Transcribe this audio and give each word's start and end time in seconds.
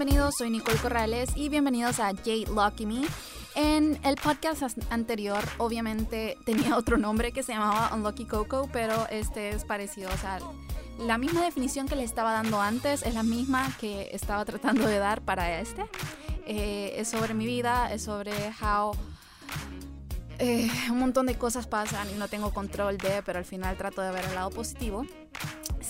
bienvenidos. 0.00 0.36
Soy 0.38 0.48
Nicole 0.48 0.78
Corrales 0.78 1.28
y 1.36 1.50
bienvenidos 1.50 2.00
a 2.00 2.14
Jade 2.14 2.46
Lucky 2.46 2.86
Me. 2.86 3.02
En 3.54 3.98
el 4.02 4.16
podcast 4.16 4.62
anterior, 4.88 5.44
obviamente 5.58 6.38
tenía 6.46 6.78
otro 6.78 6.96
nombre 6.96 7.32
que 7.32 7.42
se 7.42 7.52
llamaba 7.52 7.90
Unlucky 7.94 8.24
Coco, 8.24 8.70
pero 8.72 9.06
este 9.10 9.50
es 9.50 9.66
parecido. 9.66 10.08
O 10.10 10.16
sea, 10.16 10.38
la 10.98 11.18
misma 11.18 11.42
definición 11.42 11.86
que 11.86 11.96
le 11.96 12.04
estaba 12.04 12.32
dando 12.32 12.62
antes 12.62 13.02
es 13.02 13.12
la 13.12 13.22
misma 13.22 13.76
que 13.78 14.08
estaba 14.12 14.46
tratando 14.46 14.86
de 14.86 14.96
dar 14.96 15.20
para 15.20 15.60
este. 15.60 15.84
Eh, 16.46 16.94
es 16.96 17.08
sobre 17.08 17.34
mi 17.34 17.44
vida, 17.44 17.92
es 17.92 18.04
sobre 18.04 18.32
how 18.62 18.92
eh, 20.38 20.70
un 20.90 20.98
montón 20.98 21.26
de 21.26 21.34
cosas 21.36 21.66
pasan 21.66 22.08
y 22.08 22.14
no 22.14 22.26
tengo 22.26 22.54
control 22.54 22.96
de, 22.96 23.22
pero 23.22 23.38
al 23.38 23.44
final 23.44 23.76
trato 23.76 24.00
de 24.00 24.12
ver 24.12 24.24
el 24.24 24.34
lado 24.34 24.48
positivo 24.48 25.04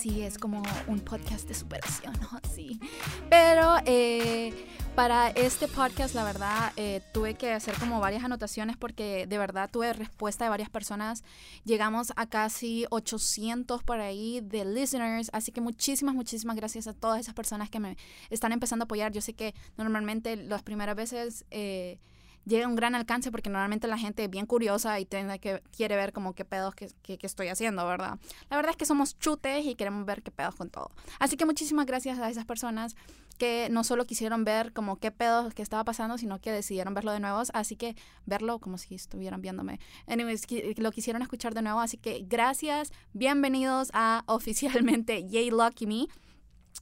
sí 0.01 0.23
es 0.23 0.39
como 0.39 0.63
un 0.87 1.01
podcast 1.01 1.47
de 1.47 1.55
superación, 1.55 2.15
¿no? 2.23 2.41
Sí. 2.55 2.81
Pero 3.29 3.77
eh, 3.85 4.67
para 4.95 5.29
este 5.29 5.69
podcast, 5.69 6.15
la 6.15 6.25
verdad, 6.25 6.73
eh, 6.77 7.03
tuve 7.13 7.35
que 7.35 7.53
hacer 7.53 7.75
como 7.75 8.01
varias 8.01 8.25
anotaciones 8.25 8.79
porque 8.79 9.27
de 9.27 9.39
verdad 9.39 9.69
tuve 9.71 9.93
respuesta 9.93 10.45
de 10.45 10.51
varias 10.51 10.71
personas. 10.71 11.23
Llegamos 11.65 12.15
a 12.17 12.27
casi 12.27 12.87
800 12.91 13.83
por 13.83 14.01
ahí 14.01 14.41
de 14.41 14.65
listeners, 14.65 15.29
así 15.35 15.53
que 15.53 15.61
muchísimas, 15.61 16.15
muchísimas 16.15 16.57
gracias 16.57 16.87
a 16.87 16.95
todas 16.95 17.21
esas 17.21 17.35
personas 17.35 17.69
que 17.69 17.79
me 17.79 17.99
están 18.31 18.53
empezando 18.53 18.85
a 18.85 18.87
apoyar. 18.87 19.13
Yo 19.13 19.21
sé 19.21 19.35
que 19.35 19.55
normalmente 19.77 20.37
las 20.37 20.63
primeras 20.63 20.97
veces... 20.97 21.45
Eh, 21.51 21.99
llega 22.47 22.67
a 22.67 22.69
un 22.69 22.77
gran 22.77 22.95
alcance 22.95 23.31
porque 23.31 23.51
normalmente 23.51 23.87
la 23.87 23.99
gente 23.99 24.25
es 24.25 24.31
bien 24.31 24.47
curiosa 24.47 24.99
y 25.01 25.05
tiene 25.05 25.39
que, 25.39 25.63
quiere 25.77 25.97
ver 25.97 26.13
como 26.13 26.35
qué 26.35 26.45
pedos 26.45 26.75
que, 26.75 26.91
estoy 27.23 27.49
haciendo, 27.49 27.87
¿verdad? 27.87 28.19
La 28.49 28.57
verdad 28.57 28.71
es 28.71 28.77
que 28.77 28.87
somos 28.87 29.19
chutes 29.19 29.65
y 29.67 29.75
queremos 29.75 30.05
ver 30.07 30.23
qué 30.23 30.31
pedos 30.31 30.55
con 30.55 30.71
todo. 30.71 30.91
Así 31.19 31.37
que 31.37 31.45
muchísimas 31.45 31.87
gracias 31.87 32.19
a 32.19 32.31
esas 32.31 32.45
personas 32.45 32.97
que 33.39 33.69
no 33.71 33.85
solo 33.85 34.07
quisieron 34.07 34.45
ver 34.45 34.73
como 34.73 34.97
qué 34.97 35.11
pedos 35.11 35.55
que 35.55 35.63
estaba 35.63 35.83
pasando, 35.83 36.19
sino 36.19 36.41
que 36.41 36.53
decidieron 36.53 36.93
verlo 36.93 37.13
de 37.13 37.21
nuevo. 37.21 37.43
Así 37.55 37.75
que 37.75 37.97
verlo 38.27 38.59
como 38.59 38.77
si 38.77 38.95
estuvieran 38.95 39.41
viéndome. 39.41 39.81
Anyways, 40.07 40.47
lo 40.77 40.93
quisieron 40.93 41.23
escuchar 41.23 41.55
de 41.55 41.63
nuevo. 41.63 41.81
Así 41.81 41.97
que 41.97 42.25
gracias. 42.29 42.93
Bienvenidos 43.15 43.91
a 43.95 44.25
oficialmente 44.27 45.27
Yay 45.27 45.51
Lucky 45.51 45.87
Me. 45.87 46.09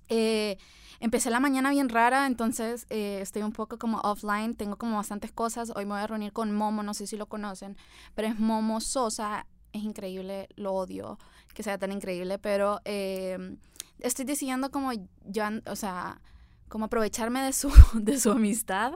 Eh, 0.09 0.59
Empecé 1.01 1.31
la 1.31 1.39
mañana 1.39 1.71
bien 1.71 1.89
rara, 1.89 2.27
entonces 2.27 2.85
eh, 2.91 3.21
estoy 3.23 3.43
un 3.43 3.53
poco 3.53 3.79
como 3.79 3.99
offline, 4.01 4.57
tengo 4.57 4.77
como 4.77 4.97
bastantes 4.97 5.31
cosas. 5.31 5.71
Hoy 5.77 5.85
me 5.85 5.93
voy 5.93 6.01
a 6.01 6.07
reunir 6.09 6.33
con 6.33 6.53
Momo, 6.53 6.83
no 6.83 6.93
sé 6.93 7.07
si 7.07 7.17
lo 7.17 7.27
conocen, 7.27 7.77
pero 8.17 8.27
es 8.27 8.39
Momo 8.39 8.81
Sosa, 8.81 9.47
es 9.73 9.85
increíble, 9.85 10.49
lo 10.57 10.73
odio 10.73 11.19
que 11.55 11.63
sea 11.63 11.79
tan 11.79 11.93
increíble, 11.93 12.39
pero 12.39 12.81
em, 12.85 13.59
estoy 14.01 14.25
decidiendo 14.25 14.71
como 14.71 14.91
ya, 15.25 15.53
o 15.67 15.77
sea, 15.77 16.21
como 16.69 16.87
aprovecharme 16.87 17.43
de 17.43 17.53
su, 17.53 17.71
de 17.95 18.19
su 18.19 18.33
amistad 18.33 18.95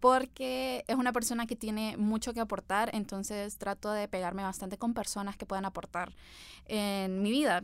porque 0.00 0.84
es 0.88 0.96
una 0.96 1.12
persona 1.12 1.46
que 1.46 1.56
tiene 1.56 1.96
mucho 1.96 2.34
que 2.34 2.40
aportar, 2.40 2.90
entonces 2.92 3.56
trato 3.56 3.92
de 3.92 4.08
pegarme 4.08 4.42
bastante 4.42 4.78
con 4.78 4.94
personas 4.94 5.36
que 5.36 5.46
puedan 5.46 5.64
aportar 5.64 6.14
en 6.66 7.22
mi 7.22 7.30
vida. 7.30 7.62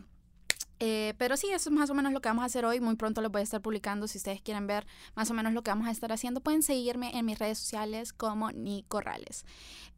Eh, 0.85 1.15
pero 1.17 1.37
sí, 1.37 1.47
eso 1.47 1.71
es 1.71 1.73
más 1.73 1.91
o 1.91 1.95
menos 1.95 2.13
lo 2.13 2.21
que 2.21 2.29
vamos 2.29 2.43
a 2.43 2.47
hacer 2.47 2.65
hoy. 2.65 2.81
Muy 2.81 2.97
pronto 2.97 3.21
lo 3.21 3.31
voy 3.31 3.39
a 3.39 3.45
estar 3.45 3.63
publicando. 3.63 4.09
Si 4.09 4.19
ustedes 4.19 4.43
quieren 4.43 4.67
ver 4.67 4.85
más 5.15 5.31
o 5.31 5.35
menos 5.35 5.53
lo 5.53 5.63
que 5.63 5.71
vamos 5.71 5.87
a 5.87 5.93
estar 5.93 6.11
haciendo, 6.11 6.41
pueden 6.41 6.65
seguirme 6.65 7.17
en 7.17 7.25
mis 7.25 7.39
redes 7.39 7.59
sociales 7.59 8.13
como 8.13 8.51
Ni 8.51 8.83
Corrales. 8.89 9.47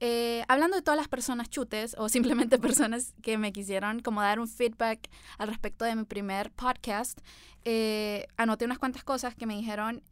Eh, 0.01 0.45
hablando 0.47 0.77
de 0.77 0.83
todas 0.83 0.99
las 0.99 1.09
personas 1.09 1.49
chutes 1.49 1.97
o 1.99 2.11
simplemente 2.11 2.59
personas 2.61 3.15
que 3.23 3.39
me 3.39 3.51
quisieron 3.51 4.01
como 4.01 4.21
dar 4.21 4.39
un 4.39 4.47
feedback 4.47 5.09
al 5.39 5.49
respecto 5.49 5.87
de 5.87 5.97
mi 5.97 6.05
primer 6.05 6.51
podcast, 6.51 7.19
eh, 7.65 8.27
anoté 8.37 8.67
unas 8.67 8.79
cuantas 8.79 9.05
cosas 9.05 9.35
que 9.35 9.47
me 9.47 9.57
dijeron 9.57 10.03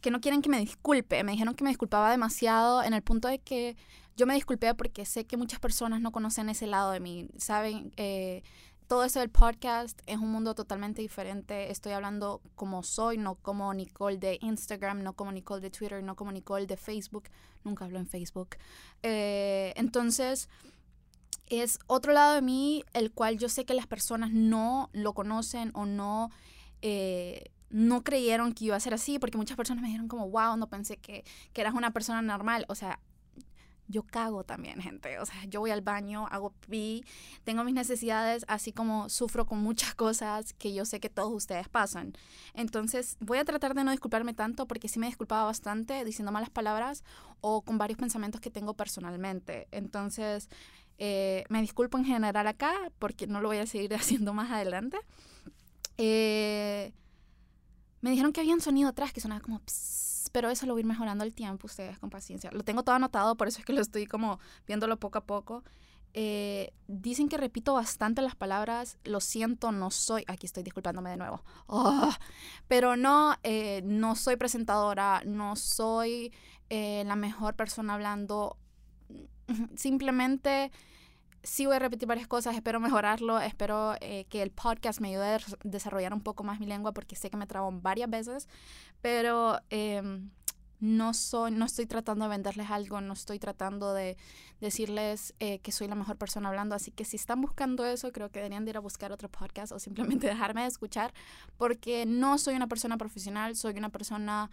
que 0.00 0.10
no 0.10 0.20
quieren 0.20 0.42
que 0.42 0.48
me 0.48 0.58
disculpe. 0.58 1.22
Me 1.24 1.32
dijeron 1.32 1.54
que 1.54 1.64
me 1.64 1.70
disculpaba 1.70 2.10
demasiado 2.10 2.82
en 2.82 2.94
el 2.94 3.02
punto 3.02 3.28
de 3.28 3.38
que 3.38 3.76
yo 4.16 4.26
me 4.26 4.34
disculpé 4.34 4.74
porque 4.74 5.04
sé 5.04 5.26
que 5.26 5.36
muchas 5.36 5.60
personas 5.60 6.00
no 6.00 6.10
conocen 6.10 6.48
ese 6.48 6.66
lado 6.66 6.90
de 6.90 6.98
mí, 6.98 7.28
saben, 7.36 7.92
eh, 7.96 8.42
todo 8.88 9.04
eso 9.04 9.20
del 9.20 9.28
podcast 9.28 10.00
es 10.06 10.16
un 10.16 10.32
mundo 10.32 10.54
totalmente 10.54 11.02
diferente. 11.02 11.70
Estoy 11.70 11.92
hablando 11.92 12.40
como 12.54 12.82
soy, 12.82 13.18
no 13.18 13.34
como 13.34 13.72
Nicole 13.74 14.16
de 14.16 14.38
Instagram, 14.40 15.02
no 15.02 15.12
como 15.12 15.30
Nicole 15.30 15.60
de 15.60 15.70
Twitter, 15.70 16.02
no 16.02 16.16
como 16.16 16.32
Nicole 16.32 16.66
de 16.66 16.78
Facebook. 16.78 17.24
Nunca 17.64 17.84
hablo 17.84 17.98
en 17.98 18.06
Facebook. 18.06 18.56
Eh, 19.02 19.74
entonces, 19.76 20.48
es 21.48 21.78
otro 21.86 22.14
lado 22.14 22.34
de 22.34 22.40
mí 22.40 22.82
el 22.94 23.12
cual 23.12 23.36
yo 23.36 23.50
sé 23.50 23.66
que 23.66 23.74
las 23.74 23.86
personas 23.86 24.32
no 24.32 24.88
lo 24.92 25.12
conocen 25.12 25.70
o 25.74 25.84
no... 25.84 26.30
Eh, 26.80 27.50
no 27.70 28.02
creyeron 28.02 28.52
que 28.52 28.66
iba 28.66 28.76
a 28.76 28.80
ser 28.80 28.94
así, 28.94 29.18
porque 29.18 29.38
muchas 29.38 29.56
personas 29.56 29.82
me 29.82 29.88
dijeron 29.88 30.08
como, 30.08 30.28
wow, 30.30 30.56
no 30.56 30.68
pensé 30.68 30.96
que, 30.96 31.24
que 31.52 31.60
eras 31.60 31.74
una 31.74 31.92
persona 31.92 32.22
normal. 32.22 32.64
O 32.68 32.74
sea, 32.74 33.00
yo 33.88 34.02
cago 34.02 34.44
también, 34.44 34.80
gente. 34.80 35.18
O 35.18 35.26
sea, 35.26 35.44
yo 35.46 35.60
voy 35.60 35.70
al 35.70 35.80
baño, 35.80 36.26
hago 36.30 36.50
pi, 36.68 37.04
tengo 37.44 37.64
mis 37.64 37.74
necesidades, 37.74 38.44
así 38.48 38.72
como 38.72 39.08
sufro 39.08 39.46
con 39.46 39.58
muchas 39.58 39.94
cosas 39.94 40.52
que 40.52 40.74
yo 40.74 40.84
sé 40.84 41.00
que 41.00 41.08
todos 41.08 41.32
ustedes 41.32 41.68
pasan. 41.68 42.12
Entonces, 42.54 43.16
voy 43.20 43.38
a 43.38 43.44
tratar 43.44 43.74
de 43.74 43.84
no 43.84 43.90
disculparme 43.90 44.34
tanto 44.34 44.66
porque 44.66 44.88
sí 44.88 44.98
me 44.98 45.06
disculpaba 45.06 45.44
bastante 45.44 46.04
diciendo 46.04 46.30
malas 46.32 46.50
palabras 46.50 47.02
o 47.40 47.62
con 47.62 47.78
varios 47.78 47.98
pensamientos 47.98 48.40
que 48.40 48.50
tengo 48.50 48.74
personalmente. 48.74 49.68
Entonces, 49.70 50.48
eh, 50.98 51.44
me 51.48 51.60
disculpo 51.62 51.96
en 51.96 52.04
general 52.04 52.46
acá 52.46 52.74
porque 52.98 53.26
no 53.26 53.40
lo 53.40 53.48
voy 53.48 53.58
a 53.58 53.66
seguir 53.66 53.94
haciendo 53.94 54.34
más 54.34 54.50
adelante. 54.50 54.98
Eh, 55.96 56.92
me 58.00 58.10
dijeron 58.10 58.32
que 58.32 58.40
había 58.40 58.54
un 58.54 58.60
sonido 58.60 58.88
atrás 58.88 59.12
que 59.12 59.20
sonaba 59.20 59.40
como 59.40 59.60
pero 60.30 60.50
eso 60.50 60.66
lo 60.66 60.74
voy 60.74 60.80
a 60.80 60.82
ir 60.82 60.86
mejorando 60.86 61.24
el 61.24 61.34
tiempo, 61.34 61.66
ustedes 61.66 61.98
con 61.98 62.10
paciencia. 62.10 62.50
Lo 62.52 62.62
tengo 62.62 62.82
todo 62.82 62.94
anotado, 62.94 63.36
por 63.36 63.48
eso 63.48 63.60
es 63.60 63.64
que 63.64 63.72
lo 63.72 63.80
estoy 63.80 64.06
como 64.06 64.38
viéndolo 64.66 64.98
poco 64.98 65.18
a 65.18 65.24
poco. 65.24 65.64
Eh, 66.14 66.72
dicen 66.86 67.28
que 67.28 67.36
repito 67.36 67.74
bastante 67.74 68.22
las 68.22 68.34
palabras, 68.34 68.98
lo 69.04 69.20
siento, 69.20 69.72
no 69.72 69.90
soy, 69.90 70.24
aquí 70.26 70.46
estoy 70.46 70.62
disculpándome 70.62 71.10
de 71.10 71.16
nuevo, 71.18 71.44
oh, 71.66 72.10
pero 72.66 72.96
no, 72.96 73.36
eh, 73.42 73.82
no 73.84 74.16
soy 74.16 74.36
presentadora, 74.36 75.22
no 75.26 75.54
soy 75.54 76.32
eh, 76.70 77.04
la 77.06 77.14
mejor 77.14 77.54
persona 77.54 77.94
hablando, 77.94 78.56
simplemente 79.76 80.72
sí 81.42 81.66
voy 81.66 81.76
a 81.76 81.78
repetir 81.78 82.08
varias 82.08 82.26
cosas, 82.26 82.54
espero 82.54 82.80
mejorarlo, 82.80 83.38
espero 83.40 83.94
que 84.00 84.42
el 84.42 84.50
podcast 84.50 85.00
me 85.00 85.08
ayude 85.08 85.34
a 85.34 85.38
desarrollar 85.64 86.12
un 86.12 86.20
poco 86.20 86.44
más 86.44 86.60
mi 86.60 86.66
lengua 86.66 86.92
porque 86.92 87.16
sé 87.16 87.30
que 87.30 87.36
me 87.36 87.46
trabo 87.46 87.70
varias 87.72 88.10
veces, 88.10 88.48
pero 89.00 89.60
em, 89.70 90.30
no, 90.80 91.12
soy, 91.14 91.50
no 91.50 91.64
estoy 91.64 91.86
tratando 91.86 92.24
de 92.24 92.30
venderles 92.30 92.70
algo, 92.70 93.00
no 93.00 93.12
estoy 93.12 93.38
tratando 93.38 93.94
de 93.94 94.16
decirles 94.60 95.34
eh, 95.40 95.58
que 95.60 95.72
soy 95.72 95.88
la 95.88 95.94
mejor 95.94 96.16
persona 96.16 96.48
hablando, 96.48 96.74
así 96.74 96.90
que 96.90 97.04
si 97.04 97.16
están 97.16 97.40
buscando 97.40 97.84
eso, 97.84 98.12
creo 98.12 98.30
que 98.30 98.38
deberían 98.38 98.64
de 98.64 98.70
ir 98.70 98.76
a 98.76 98.80
buscar 98.80 99.12
otro 99.12 99.28
podcast 99.28 99.72
o 99.72 99.78
simplemente 99.78 100.26
dejarme 100.28 100.62
de 100.62 100.68
escuchar, 100.68 101.12
porque 101.56 102.06
no 102.06 102.38
soy 102.38 102.54
una 102.54 102.68
persona 102.68 102.96
profesional, 102.96 103.56
soy 103.56 103.74
una 103.76 103.88
persona 103.88 104.50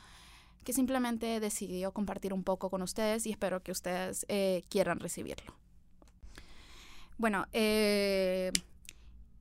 que 0.63 0.73
simplemente 0.73 1.39
decidió 1.39 1.91
compartir 1.91 2.33
un 2.33 2.43
poco 2.43 2.71
con 2.71 2.81
ustedes 2.81 3.27
y 3.27 3.31
espero 3.31 3.61
que 3.61 3.71
ustedes 3.71 4.25
eh, 4.29 4.63
quieran 4.69 4.99
recibirlo. 4.99 5.64
Bueno, 7.17 7.47
eh, 7.53 8.51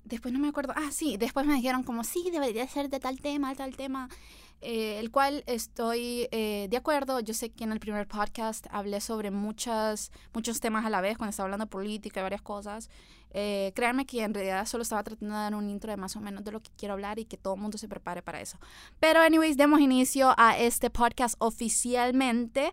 después 0.05 0.33
no 0.33 0.41
me 0.41 0.49
acuerdo, 0.49 0.73
ah, 0.77 0.91
sí, 0.93 1.17
después 1.17 1.47
me 1.47 1.55
dijeron 1.55 1.83
como, 1.83 2.05
sí, 2.05 2.29
debería 2.31 2.67
ser 2.69 2.89
de 2.89 3.01
tal 3.01 3.21
tema, 3.21 3.55
tal 3.55 3.77
tema. 3.77 4.09
Eh, 4.67 4.99
el 4.99 5.11
cual 5.11 5.45
estoy 5.47 6.27
eh, 6.31 6.69
de 6.71 6.77
acuerdo. 6.79 7.21
Yo 7.21 7.35
sé 7.35 7.51
que 7.51 7.65
en 7.65 7.73
el 7.73 7.81
primer 7.81 8.09
podcast 8.09 8.67
hablé 8.71 9.01
sobre 9.03 9.31
muchas, 9.31 10.11
muchos 10.33 10.59
temas 10.61 10.87
a 10.87 10.91
la 10.91 11.03
vez, 11.03 11.19
cuando 11.19 11.31
estaba 11.31 11.49
hablando 11.49 11.67
de 11.67 11.71
política 11.71 12.21
y 12.21 12.23
varias 12.23 12.41
cosas. 12.41 12.89
Eh, 13.35 13.73
créanme 13.75 14.07
que 14.07 14.23
en 14.23 14.33
realidad 14.33 14.65
solo 14.67 14.83
estaba 14.83 15.03
tratando 15.03 15.35
de 15.35 15.41
dar 15.41 15.55
un 15.55 15.69
intro 15.69 15.91
de 15.91 15.97
más 15.99 16.17
o 16.17 16.21
menos 16.21 16.45
de 16.45 16.53
lo 16.53 16.61
que 16.61 16.71
quiero 16.79 16.95
hablar 16.95 17.19
y 17.19 17.27
que 17.27 17.37
todo 17.37 17.55
el 17.55 17.61
mundo 17.61 17.77
se 17.77 17.89
prepare 17.89 18.23
para 18.23 18.41
eso. 18.41 18.59
Pero, 19.01 19.21
anyways, 19.21 19.57
demos 19.57 19.81
inicio 19.81 20.35
a 20.39 20.57
este 20.57 20.89
podcast 20.89 21.35
oficialmente. 21.39 22.73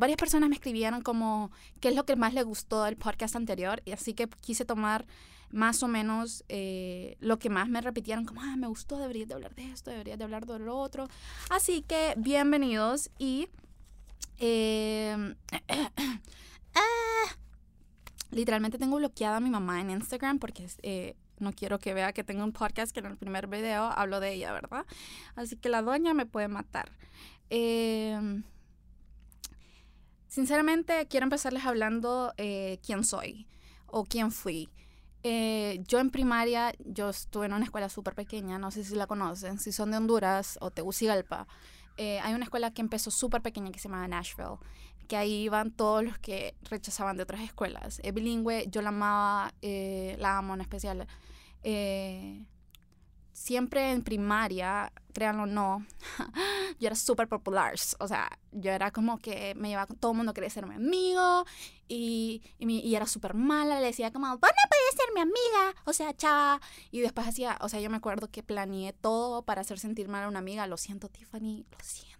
varias 0.00 0.16
personas 0.16 0.48
me 0.48 0.56
escribieron 0.56 1.02
como 1.02 1.50
qué 1.80 1.88
es 1.88 1.94
lo 1.94 2.04
que 2.04 2.16
más 2.16 2.34
les 2.34 2.44
gustó 2.44 2.82
del 2.82 2.96
podcast 2.96 3.36
anterior, 3.36 3.82
y 3.84 3.92
así 3.92 4.14
que 4.14 4.28
quise 4.40 4.64
tomar 4.64 5.06
más 5.50 5.82
o 5.82 5.88
menos 5.88 6.44
eh, 6.48 7.16
lo 7.20 7.38
que 7.38 7.50
más 7.50 7.68
me 7.68 7.80
repitieron, 7.80 8.24
como, 8.24 8.42
ah, 8.42 8.56
me 8.56 8.66
gustó, 8.66 8.98
deberías 8.98 9.28
de 9.28 9.34
hablar 9.34 9.54
de 9.54 9.70
esto, 9.70 9.90
deberías 9.90 10.18
de 10.18 10.24
hablar 10.24 10.46
de 10.46 10.58
lo 10.58 10.76
otro. 10.76 11.08
Así 11.50 11.82
que 11.82 12.14
bienvenidos 12.16 13.10
y... 13.18 13.48
Em, 14.38 15.34
ah, 16.74 17.36
literalmente 18.30 18.78
tengo 18.78 18.96
bloqueada 18.96 19.36
a 19.36 19.40
mi 19.40 19.50
mamá 19.50 19.80
en 19.80 19.90
Instagram 19.90 20.38
porque 20.38 20.66
eh, 20.82 21.16
no 21.38 21.52
quiero 21.52 21.78
que 21.78 21.94
vea 21.94 22.12
que 22.12 22.24
tengo 22.24 22.44
un 22.44 22.52
podcast 22.52 22.92
que 22.92 23.00
en 23.00 23.06
el 23.06 23.16
primer 23.16 23.46
video 23.46 23.84
hablo 23.84 24.20
de 24.20 24.32
ella, 24.32 24.52
¿verdad? 24.52 24.86
Así 25.34 25.56
que 25.56 25.68
la 25.68 25.82
doña 25.82 26.14
me 26.14 26.26
puede 26.26 26.48
matar. 26.48 26.90
Em, 27.50 28.42
sinceramente, 30.28 31.06
quiero 31.08 31.24
empezarles 31.24 31.64
hablando 31.64 32.32
eh, 32.36 32.78
quién 32.84 33.04
soy 33.04 33.46
o 33.86 34.04
quién 34.04 34.32
fui. 34.32 34.68
Eh, 35.22 35.82
yo 35.88 35.98
en 35.98 36.10
primaria, 36.10 36.72
yo 36.78 37.10
estuve 37.10 37.46
en 37.46 37.52
una 37.52 37.64
escuela 37.64 37.88
súper 37.88 38.14
pequeña, 38.14 38.58
no 38.58 38.70
sé 38.70 38.84
si 38.84 38.94
la 38.94 39.06
conocen, 39.06 39.58
si 39.58 39.72
son 39.72 39.90
de 39.90 39.96
Honduras 39.96 40.58
o 40.60 40.70
Tegucigalpa. 40.70 41.46
Eh, 41.96 42.20
hay 42.20 42.34
una 42.34 42.44
escuela 42.44 42.70
que 42.72 42.82
empezó 42.82 43.10
súper 43.10 43.42
pequeña 43.42 43.72
que 43.72 43.78
se 43.78 43.88
llama 43.88 44.06
Nashville, 44.06 44.58
que 45.06 45.16
ahí 45.16 45.44
iban 45.44 45.70
todos 45.70 46.04
los 46.04 46.18
que 46.18 46.54
rechazaban 46.70 47.16
de 47.16 47.22
otras 47.22 47.40
escuelas. 47.40 48.00
Es 48.02 48.14
bilingüe, 48.14 48.66
yo 48.68 48.82
la 48.82 48.88
amaba, 48.90 49.54
eh, 49.62 50.16
la 50.18 50.38
amo 50.38 50.54
en 50.54 50.60
especial. 50.60 51.06
Eh, 51.62 52.46
siempre 53.36 53.92
en 53.92 54.02
primaria, 54.02 54.92
créanlo 55.12 55.42
o 55.42 55.46
no, 55.46 55.86
yo 56.80 56.86
era 56.86 56.96
súper 56.96 57.28
popular. 57.28 57.74
O 58.00 58.08
sea, 58.08 58.38
yo 58.50 58.70
era 58.70 58.90
como 58.90 59.18
que 59.18 59.54
me 59.56 59.68
llevaba 59.68 59.94
todo 59.94 60.12
el 60.12 60.16
mundo 60.16 60.32
quería 60.32 60.48
ser 60.48 60.66
mi 60.66 60.74
amigo 60.74 61.44
y, 61.86 62.42
y, 62.58 62.94
era 62.94 63.06
súper 63.06 63.34
mala. 63.34 63.78
Le 63.80 63.86
decía 63.86 64.10
como, 64.10 64.26
vos 64.26 64.36
no 64.40 64.40
puedes 64.40 64.94
ser 64.96 65.14
mi 65.14 65.20
amiga. 65.20 65.82
O 65.84 65.92
sea, 65.92 66.16
chava. 66.16 66.60
Y 66.90 67.00
después 67.00 67.28
hacía, 67.28 67.58
o 67.60 67.68
sea, 67.68 67.80
yo 67.80 67.90
me 67.90 67.98
acuerdo 67.98 68.28
que 68.30 68.42
planeé 68.42 68.92
todo 68.94 69.42
para 69.42 69.60
hacer 69.60 69.78
sentir 69.78 70.08
mal 70.08 70.24
a 70.24 70.28
una 70.28 70.38
amiga. 70.38 70.66
Lo 70.66 70.78
siento, 70.78 71.08
Tiffany, 71.08 71.66
lo 71.70 71.78
siento. 71.82 72.15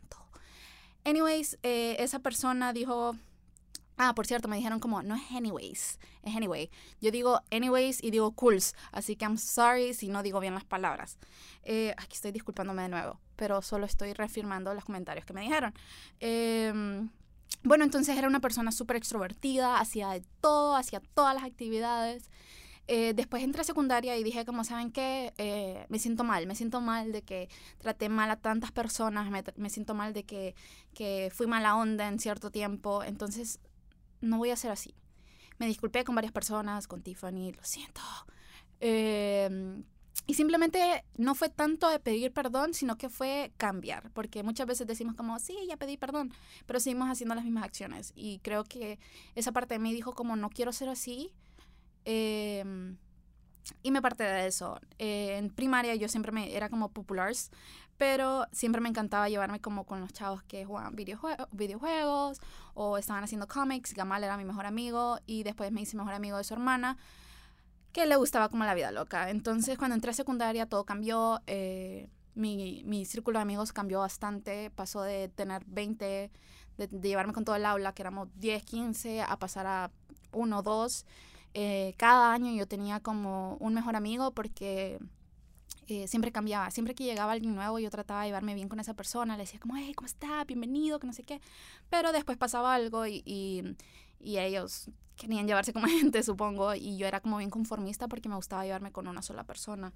Anyways, 1.07 1.57
eh, 1.63 1.97
esa 2.01 2.19
persona 2.19 2.73
dijo, 2.73 3.15
Ah, 3.99 4.15
por 4.15 4.27
cierto, 4.27 4.47
me 4.47 4.57
dijeron 4.57 4.79
como, 4.79 5.03
no 5.03 5.15
es 5.15 5.23
anyways, 5.31 5.99
es 6.23 6.37
anyway. 6.37 6.71
Yo 7.01 7.11
digo 7.11 7.41
anyways 7.51 8.03
y 8.03 8.11
digo 8.11 8.33
cools, 8.33 8.75
así 8.93 9.17
que 9.17 9.25
I'm 9.25 9.39
sorry 9.39 9.95
si 9.95 10.09
no 10.09 10.23
digo 10.23 10.39
bien 10.39 10.53
las 10.53 10.65
palabras. 10.65 11.19
Eh, 11.63 11.95
aquí 11.97 12.15
estoy 12.15 12.33
disculpándome 12.33 12.83
de 12.83 12.89
nuevo, 12.91 13.19
pero 13.37 13.63
solo 13.63 13.87
estoy 13.87 14.13
reafirmando 14.13 14.75
los 14.75 14.85
comentarios 14.85 15.25
que 15.25 15.33
me 15.33 15.41
dijeron. 15.41 15.73
Em, 16.21 17.09
bueno, 17.63 17.85
entonces 17.85 18.19
era 18.19 18.29
una 18.29 18.41
persona 18.41 18.71
súper 18.71 18.97
extrovertida, 18.97 19.81
hacía 19.81 20.11
de 20.11 20.23
todo, 20.43 20.77
hacía 20.77 21.01
todas 21.15 21.35
las 21.35 21.45
actividades. 21.45 22.29
Eh, 22.89 23.15
después 23.15 23.43
entré 23.43 23.63
a 23.63 23.65
secundaria 23.65 24.17
y 24.17 24.23
dije, 24.23 24.45
como 24.45 24.63
saben 24.63 24.93
qué, 24.93 25.35
eh, 25.39 25.87
me 25.89 25.99
siento 25.99 26.23
mal, 26.23 26.47
me 26.47 26.55
siento 26.55 26.81
mal 26.81 27.11
de 27.11 27.23
que 27.23 27.49
traté 27.79 28.09
mal 28.09 28.31
a 28.31 28.37
tantas 28.37 28.71
personas, 28.71 29.31
me, 29.31 29.43
me 29.57 29.71
siento 29.71 29.95
mal 29.95 30.13
de 30.13 30.25
que, 30.25 30.55
que 30.95 31.31
fui 31.35 31.47
mala 31.49 31.77
onda 31.77 32.07
en 32.07 32.21
cierto 32.21 32.51
tiempo, 32.51 33.03
entonces 33.03 33.59
no 34.21 34.39
voy 34.39 34.51
a 34.51 34.57
ser 34.57 34.71
así. 34.71 34.95
Me 35.59 35.67
disculpé 35.67 36.05
con 36.05 36.15
varias 36.15 36.33
personas, 36.33 36.87
con 36.87 37.03
Tiffany, 37.03 37.53
lo 37.53 37.65
siento. 37.65 38.01
Em, 38.81 39.85
y 40.27 40.35
simplemente 40.35 41.05
no 41.17 41.35
fue 41.35 41.49
tanto 41.49 41.89
de 41.89 41.99
pedir 41.99 42.33
perdón, 42.33 42.75
sino 42.75 42.97
que 42.97 43.09
fue 43.09 43.53
cambiar, 43.57 44.11
porque 44.13 44.43
muchas 44.43 44.67
veces 44.67 44.87
decimos 44.87 45.15
como, 45.15 45.39
sí, 45.39 45.57
ya 45.69 45.77
pedí 45.77 45.97
perdón, 45.97 46.33
pero 46.67 46.81
seguimos 46.81 47.09
haciendo 47.09 47.35
las 47.35 47.45
mismas 47.45 47.65
acciones. 47.65 48.13
Y 48.15 48.41
creo 48.41 48.65
que 48.65 48.99
esa 49.35 49.53
parte 49.53 49.75
de 49.75 49.79
mí 49.79 49.93
dijo 49.93 50.15
como, 50.15 50.37
no 50.37 50.51
quiero 50.51 50.73
ser 50.73 50.89
así. 50.89 51.33
Eh, 52.07 52.65
y 53.83 53.91
me 53.91 54.03
parte 54.03 54.25
de 54.25 54.47
eso. 54.47 54.81
Eh, 54.99 55.37
en 55.37 55.51
primaria 55.51 55.95
yo 55.95 56.09
siempre 56.09 56.33
me 56.33 56.57
era 56.57 56.69
como 56.69 56.91
populars, 56.91 57.51
pero 57.97 58.47
siempre 58.53 58.81
me 58.81 58.89
encantaba 58.89 59.29
llevarme 59.29 59.61
como 59.61 59.85
con 59.85 60.01
los 60.01 60.13
chavos 60.13 60.43
que 60.43 60.65
jugaban 60.65 60.95
videojuegos 60.95 62.41
o 62.75 62.99
estaban 62.99 63.25
haciendo 63.25 63.49
cómics. 63.49 63.95
Gamal 63.95 64.23
era 64.25 64.37
mi 64.37 64.45
mejor 64.45 64.67
amigo 64.67 65.19
y 65.27 65.43
después 65.43 65.73
me 65.73 65.83
hice 65.83 65.97
mejor 65.97 66.15
amigo 66.15 66.37
de 66.37 66.45
su 66.45 66.55
hermana 66.55 66.97
que 67.93 68.07
le 68.07 68.17
gustaba 68.17 68.49
como 68.49 68.65
la 68.65 68.75
vida 68.75 68.91
loca. 68.93 69.31
Entonces 69.31 69.79
cuando 69.79 69.95
entré 69.95 70.11
a 70.11 70.15
secundaria 70.15 70.67
todo 70.67 70.85
cambió. 70.85 71.43
Eh, 71.47 72.09
mi, 72.35 72.83
mi, 72.85 73.07
círculo 73.07 73.39
de 73.39 73.43
amigos 73.43 73.73
cambió 73.73 74.01
bastante. 74.01 74.71
Pasó 74.71 75.03
de 75.03 75.29
tener 75.31 75.65
20, 75.67 76.05
de, 76.05 76.87
de 76.87 77.09
llevarme 77.09 77.33
con 77.33 77.47
todo 77.47 77.57
el 77.57 77.65
aula, 77.65 77.95
que 77.95 78.03
éramos 78.03 78.29
10, 78.35 78.63
15, 78.63 79.23
a 79.23 79.39
pasar 79.39 79.67
a 79.67 79.91
1, 80.33 80.63
2. 80.63 81.07
Eh, 81.59 81.95
cada 81.97 82.35
año 82.35 82.53
yo 82.53 82.69
tenía 82.69 83.01
como 83.01 83.57
un 83.61 83.73
mejor 83.73 83.97
amigo 83.97 84.31
porque 84.33 84.99
eh, 85.87 86.07
siempre 86.07 86.31
cambiaba. 86.31 86.71
Siempre 86.71 86.95
que 86.95 87.05
llegaba 87.05 87.33
alguien 87.33 87.55
nuevo, 87.55 87.79
yo 87.79 87.89
trataba 87.89 88.21
de 88.21 88.27
llevarme 88.27 88.55
bien 88.55 88.69
con 88.69 88.79
esa 88.79 88.93
persona. 88.93 89.39
Le 89.39 89.45
decía 89.45 89.59
como, 89.59 89.75
hey, 89.75 89.95
¿cómo 89.95 90.05
está? 90.05 90.45
Bienvenido, 90.45 90.99
que 90.99 91.07
no 91.07 91.15
sé 91.15 91.23
qué. 91.23 91.41
Pero 91.89 92.13
después 92.13 92.37
pasaba 92.37 92.75
algo 92.75 93.07
y, 93.07 93.23
y, 93.25 94.37
ellos 94.37 94.91
querían 95.17 95.47
llevarse 95.47 95.73
como 95.73 95.87
gente, 95.87 96.23
supongo. 96.23 96.75
Y 96.75 96.99
yo 96.99 97.07
era 97.07 97.21
como 97.21 97.39
bien 97.39 97.49
conformista 97.49 98.07
porque 98.07 98.29
me 98.29 98.37
gustaba 98.37 98.65
llevarme 98.65 98.93
con 98.93 99.09
una 99.09 99.23
sola 99.23 99.43
persona. 99.45 99.95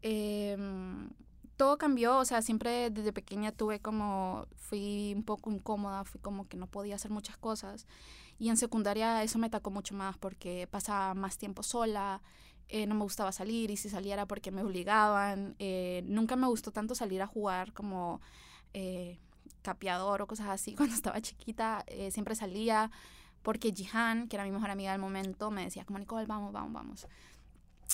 Em, 0.00 1.10
todo 1.58 1.76
cambió, 1.76 2.16
o 2.16 2.24
sea, 2.24 2.40
siempre 2.40 2.88
desde 2.88 3.12
pequeña 3.12 3.52
tuve 3.52 3.80
como, 3.80 4.46
fui 4.56 5.12
un 5.14 5.24
poco 5.24 5.50
incómoda, 5.50 6.04
fui 6.04 6.22
como 6.22 6.48
que 6.48 6.56
no 6.56 6.66
podía 6.68 6.94
hacer 6.94 7.10
muchas 7.10 7.36
cosas. 7.36 7.86
Y 8.38 8.50
en 8.50 8.56
secundaria 8.56 9.22
eso 9.22 9.38
me 9.38 9.46
atacó 9.46 9.70
mucho 9.70 9.94
más 9.94 10.16
porque 10.18 10.68
pasaba 10.70 11.14
más 11.14 11.38
tiempo 11.38 11.62
sola, 11.62 12.20
eh, 12.68 12.86
no 12.86 12.96
me 12.96 13.02
gustaba 13.02 13.30
salir 13.30 13.70
y 13.70 13.76
si 13.76 13.88
saliera 13.88 14.26
porque 14.26 14.50
me 14.50 14.62
obligaban. 14.62 15.54
Eh, 15.58 16.02
nunca 16.06 16.36
me 16.36 16.46
gustó 16.46 16.72
tanto 16.72 16.94
salir 16.94 17.22
a 17.22 17.26
jugar 17.26 17.72
como 17.72 18.20
eh, 18.74 19.18
capeador 19.62 20.22
o 20.22 20.26
cosas 20.26 20.48
así. 20.48 20.74
Cuando 20.76 20.94
estaba 20.94 21.20
chiquita 21.20 21.84
siempre 22.10 22.34
salía 22.34 22.90
porque 23.42 23.72
Jihan, 23.72 24.28
que 24.28 24.36
era 24.36 24.44
mi 24.44 24.50
mejor 24.50 24.70
amiga 24.70 24.92
del 24.92 25.00
momento, 25.00 25.50
me 25.50 25.64
decía 25.64 25.84
como 25.84 25.98
Nicole, 25.98 26.26
vamos, 26.26 26.52
vamos, 26.52 26.72
vamos. 26.72 27.06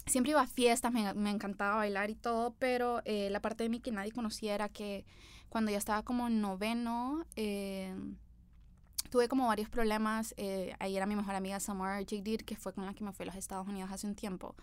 Siempre 0.06 0.31
iba 0.31 0.41
a 0.41 0.47
fiestas, 0.47 0.91
me, 0.91 1.12
me 1.12 1.31
encantaba 1.31 1.77
bailar 1.77 2.09
y 2.09 2.15
todo, 2.15 2.55
pero 2.59 3.03
la 3.05 3.41
parte 3.41 3.65
de 3.65 3.69
mí 3.69 3.81
que 3.81 3.93
nadie 3.93 4.11
conocía 4.11 4.55
era 4.55 4.71
que 4.71 5.05
cuando 5.50 5.71
ya 5.71 5.77
estaba 5.77 6.03
como 6.03 6.29
en 6.29 6.41
noveno, 6.41 7.27
tuve 9.10 9.28
como 9.28 9.46
varios 9.46 9.69
problemas. 9.69 10.34
Eh, 10.37 10.75
ahí 10.78 10.96
era 10.96 11.06
mi 11.06 11.16
mejor 11.16 11.34
amiga 11.34 11.60
Summer 11.60 12.04
J. 12.04 12.22
que 12.44 12.56
fue 12.56 12.72
con 12.72 12.87
la 12.87 12.94
que 12.94 13.04
me 13.04 13.12
fui 13.12 13.25
a 13.25 13.26
los 13.26 13.37
Estados 13.37 13.66
Unidos 13.66 13.90
hace 13.93 14.06
un 14.06 14.14
tiempo. 14.14 14.54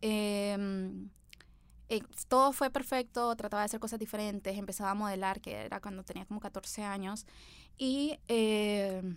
Em, 0.00 1.10
eh, 1.88 2.02
todo 2.28 2.52
fue 2.52 2.70
perfecto, 2.70 3.34
trataba 3.36 3.62
de 3.62 3.66
hacer 3.66 3.80
cosas 3.80 3.98
diferentes, 3.98 4.56
empezaba 4.56 4.90
a 4.90 4.94
modelar, 4.94 5.40
que 5.40 5.54
era 5.54 5.80
cuando 5.80 6.04
tenía 6.04 6.24
como 6.24 6.40
14 6.40 6.84
años. 6.84 7.26
Y 7.78 8.18
em, 8.28 9.16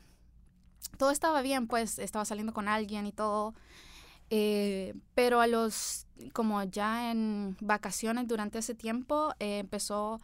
todo 0.98 1.12
estaba 1.12 1.42
bien, 1.42 1.68
pues 1.68 2.00
estaba 2.00 2.26
saliendo 2.26 2.54
con 2.54 2.68
alguien 2.68 3.06
y 3.06 3.12
todo. 3.12 3.54
Eh, 4.30 4.96
pero 5.16 5.42
a 5.42 5.48
los, 5.48 6.08
como 6.34 6.64
ya 6.64 7.12
en 7.12 7.56
vacaciones 7.62 8.28
durante 8.28 8.60
ese 8.60 8.74
tiempo, 8.74 9.34
eh, 9.40 9.60
empezó 9.60 10.22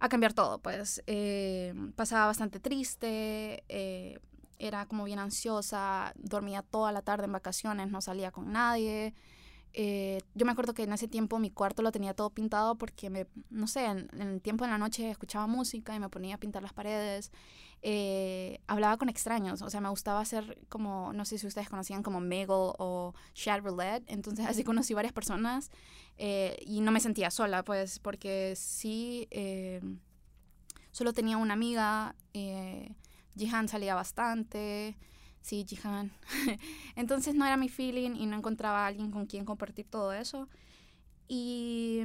a 0.00 0.08
cambiar 0.08 0.32
todo, 0.32 0.58
pues 0.58 1.02
eh, 1.06 1.74
pasaba 1.94 2.26
bastante 2.26 2.58
triste, 2.58 3.62
eh, 3.68 4.18
era 4.58 4.86
como 4.86 5.04
bien 5.04 5.18
ansiosa, 5.18 6.12
dormía 6.16 6.62
toda 6.62 6.90
la 6.90 7.02
tarde 7.02 7.26
en 7.26 7.32
vacaciones, 7.32 7.90
no 7.90 8.00
salía 8.00 8.30
con 8.30 8.50
nadie. 8.50 9.14
Eh, 9.72 10.20
yo 10.34 10.46
me 10.46 10.52
acuerdo 10.52 10.74
que 10.74 10.82
en 10.82 10.92
ese 10.92 11.06
tiempo 11.06 11.38
mi 11.38 11.50
cuarto 11.50 11.82
lo 11.82 11.92
tenía 11.92 12.14
todo 12.14 12.30
pintado 12.30 12.76
porque, 12.76 13.08
me, 13.08 13.26
no 13.50 13.66
sé, 13.66 13.84
en, 13.84 14.08
el 14.18 14.40
tiempo 14.40 14.64
de 14.64 14.70
la 14.70 14.78
noche 14.78 15.10
escuchaba 15.10 15.46
música 15.46 15.94
y 15.94 16.00
me 16.00 16.08
ponía 16.08 16.36
a 16.36 16.38
pintar 16.38 16.62
las 16.62 16.72
paredes. 16.72 17.30
hablaba 18.66 18.96
con 18.96 19.10
extraños, 19.10 19.60
o 19.62 19.68
sea, 19.68 19.80
me 19.82 19.90
gustaba 19.90 20.20
hacer 20.20 20.58
como, 20.70 21.12
no 21.12 21.24
sé 21.26 21.38
si 21.38 21.46
ustedes 21.46 21.68
conocían 21.68 22.02
como 22.02 22.20
Megal 22.20 22.72
o 22.78 23.14
Chat 23.34 23.62
Roulette, 23.62 24.04
entonces 24.06 24.46
así 24.48 24.64
conocí 24.64 24.94
varias 24.94 25.12
personas 25.12 25.70
eh, 26.22 26.58
y 26.66 26.82
no 26.82 26.92
me 26.92 27.00
sentía 27.00 27.30
sola, 27.30 27.62
pues, 27.64 27.98
porque 27.98 28.52
sí, 28.54 29.26
eh, 29.30 29.80
solo 30.90 31.14
tenía 31.14 31.38
una 31.38 31.54
amiga, 31.54 32.14
eh, 32.34 32.92
Jihan 33.38 33.68
salía 33.68 33.94
bastante, 33.94 34.98
sí, 35.40 35.64
Jihan. 35.66 36.12
Entonces 36.94 37.34
no 37.34 37.46
era 37.46 37.56
mi 37.56 37.70
feeling 37.70 38.16
y 38.16 38.26
no 38.26 38.36
encontraba 38.36 38.84
a 38.84 38.88
alguien 38.88 39.10
con 39.10 39.24
quien 39.24 39.46
compartir 39.46 39.86
todo 39.88 40.12
eso. 40.12 40.46
Y 41.26 42.02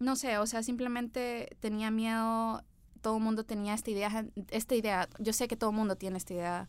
no 0.00 0.16
sé, 0.16 0.38
o 0.38 0.46
sea, 0.48 0.64
simplemente 0.64 1.56
tenía 1.60 1.92
miedo, 1.92 2.64
todo 3.02 3.18
el 3.18 3.22
mundo 3.22 3.44
tenía 3.44 3.74
esta 3.74 3.92
idea, 3.92 4.26
esta 4.50 4.74
idea, 4.74 5.08
yo 5.20 5.32
sé 5.32 5.46
que 5.46 5.56
todo 5.56 5.70
el 5.70 5.76
mundo 5.76 5.94
tiene 5.94 6.18
esta 6.18 6.34
idea 6.34 6.68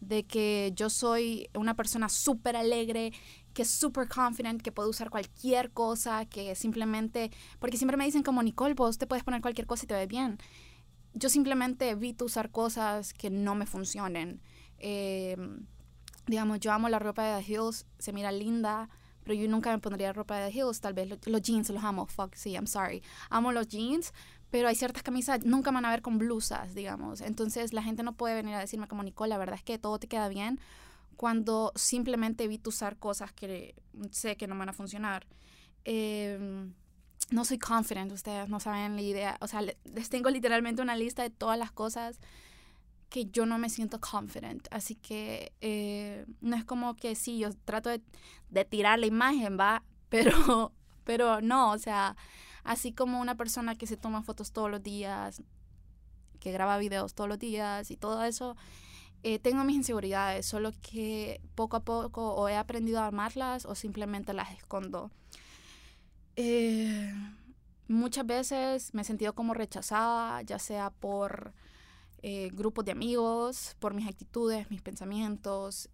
de 0.00 0.24
que 0.24 0.72
yo 0.74 0.90
soy 0.90 1.48
una 1.54 1.74
persona 1.74 2.08
súper 2.08 2.56
alegre, 2.56 3.12
que 3.54 3.62
es 3.62 3.70
súper 3.70 4.08
confident, 4.08 4.62
que 4.62 4.72
puedo 4.72 4.90
usar 4.90 5.10
cualquier 5.10 5.72
cosa, 5.72 6.26
que 6.26 6.54
simplemente, 6.54 7.30
porque 7.58 7.76
siempre 7.76 7.96
me 7.96 8.04
dicen 8.04 8.22
como 8.22 8.42
Nicole, 8.42 8.74
vos 8.74 8.98
te 8.98 9.06
puedes 9.06 9.24
poner 9.24 9.40
cualquier 9.40 9.66
cosa 9.66 9.84
y 9.84 9.88
te 9.88 9.94
ve 9.94 10.06
bien. 10.06 10.38
Yo 11.14 11.30
simplemente 11.30 11.88
evito 11.88 12.26
usar 12.26 12.50
cosas 12.50 13.14
que 13.14 13.30
no 13.30 13.54
me 13.54 13.64
funcionen. 13.66 14.42
Em, 14.78 15.66
digamos, 16.26 16.60
yo 16.60 16.72
amo 16.72 16.88
la 16.88 16.98
ropa 16.98 17.24
de 17.24 17.42
The 17.42 17.52
Hills, 17.52 17.86
se 17.98 18.12
mira 18.12 18.30
linda, 18.32 18.90
pero 19.24 19.34
yo 19.34 19.48
nunca 19.48 19.70
me 19.70 19.78
pondría 19.78 20.12
ropa 20.12 20.38
de 20.38 20.50
The 20.50 20.58
Hills, 20.58 20.80
tal 20.80 20.94
vez 20.94 21.08
los, 21.26 21.42
jeans 21.42 21.70
los 21.70 21.82
amo, 21.82 22.06
fuck, 22.06 22.34
sí, 22.34 22.52
I'm 22.52 22.66
sorry. 22.66 23.02
Amo 23.30 23.52
los 23.52 23.68
jeans, 23.68 24.12
pero 24.56 24.68
hay 24.68 24.74
ciertas 24.74 25.02
camisas, 25.02 25.44
nunca 25.44 25.70
van 25.70 25.84
a 25.84 25.90
ver 25.90 26.00
con 26.00 26.16
blusas, 26.16 26.74
digamos. 26.74 27.20
Entonces 27.20 27.74
la 27.74 27.82
gente 27.82 28.02
no 28.02 28.14
puede 28.14 28.34
venir 28.34 28.54
a 28.54 28.58
decirme 28.58 28.88
como 28.88 29.02
Nicole, 29.02 29.28
la 29.28 29.36
verdad 29.36 29.56
es 29.56 29.62
que 29.62 29.78
todo 29.78 29.98
te 29.98 30.06
queda 30.06 30.30
bien 30.30 30.58
cuando 31.18 31.72
simplemente 31.74 32.44
evito 32.44 32.70
usar 32.70 32.96
cosas 32.96 33.34
que 33.34 33.74
sé 34.12 34.38
que 34.38 34.46
no 34.46 34.56
van 34.56 34.70
a 34.70 34.72
funcionar. 34.72 35.26
Em, 35.84 36.72
no 37.30 37.44
soy 37.44 37.58
confident, 37.58 38.10
ustedes 38.12 38.48
no 38.48 38.58
saben 38.58 38.96
la 38.96 39.02
idea. 39.02 39.36
O 39.42 39.46
sea, 39.46 39.60
les 39.60 40.08
tengo 40.08 40.30
literalmente 40.30 40.80
una 40.80 40.96
lista 40.96 41.22
de 41.22 41.28
todas 41.28 41.58
las 41.58 41.70
cosas 41.70 42.18
que 43.10 43.26
yo 43.26 43.44
no 43.44 43.58
me 43.58 43.68
siento 43.68 44.00
confident. 44.00 44.68
Así 44.70 44.94
que 44.94 45.52
eh, 45.60 46.24
no 46.40 46.56
es 46.56 46.64
como 46.64 46.96
que 46.96 47.14
sí, 47.14 47.36
yo 47.40 47.50
trato 47.66 47.90
de, 47.90 48.00
de, 48.48 48.64
tirar 48.64 48.98
la 48.98 49.04
imagen, 49.04 49.58
va, 49.60 49.82
pero, 50.08 50.72
pero 51.04 51.42
no, 51.42 51.72
o 51.72 51.78
sea, 51.78 52.16
así 52.66 52.92
como 52.92 53.20
una 53.20 53.36
persona 53.36 53.76
que 53.76 53.86
se 53.86 53.96
toma 53.96 54.22
fotos 54.22 54.52
todos 54.52 54.70
los 54.70 54.82
días, 54.82 55.42
que 56.40 56.52
graba 56.52 56.78
videos 56.78 57.14
todos 57.14 57.28
los 57.28 57.38
días 57.38 57.90
y 57.90 57.96
todo 57.96 58.24
eso, 58.24 58.56
eh, 59.22 59.38
tengo 59.38 59.64
mis 59.64 59.76
inseguridades, 59.76 60.46
solo 60.46 60.72
que 60.82 61.40
poco 61.54 61.76
a 61.76 61.84
poco 61.84 62.34
o 62.34 62.48
he 62.48 62.56
aprendido 62.56 63.00
a 63.00 63.06
amarlas 63.06 63.66
o 63.66 63.74
simplemente 63.74 64.34
las 64.34 64.52
escondo. 64.52 65.10
Eh, 66.36 67.12
muchas 67.88 68.26
veces 68.26 68.92
me 68.94 69.02
he 69.02 69.04
sentido 69.04 69.34
como 69.34 69.54
rechazada, 69.54 70.42
ya 70.42 70.58
sea 70.58 70.90
por 70.90 71.54
eh, 72.22 72.50
grupos 72.52 72.84
de 72.84 72.92
amigos, 72.92 73.76
por 73.78 73.94
mis 73.94 74.08
actitudes, 74.08 74.70
mis 74.70 74.82
pensamientos. 74.82 75.88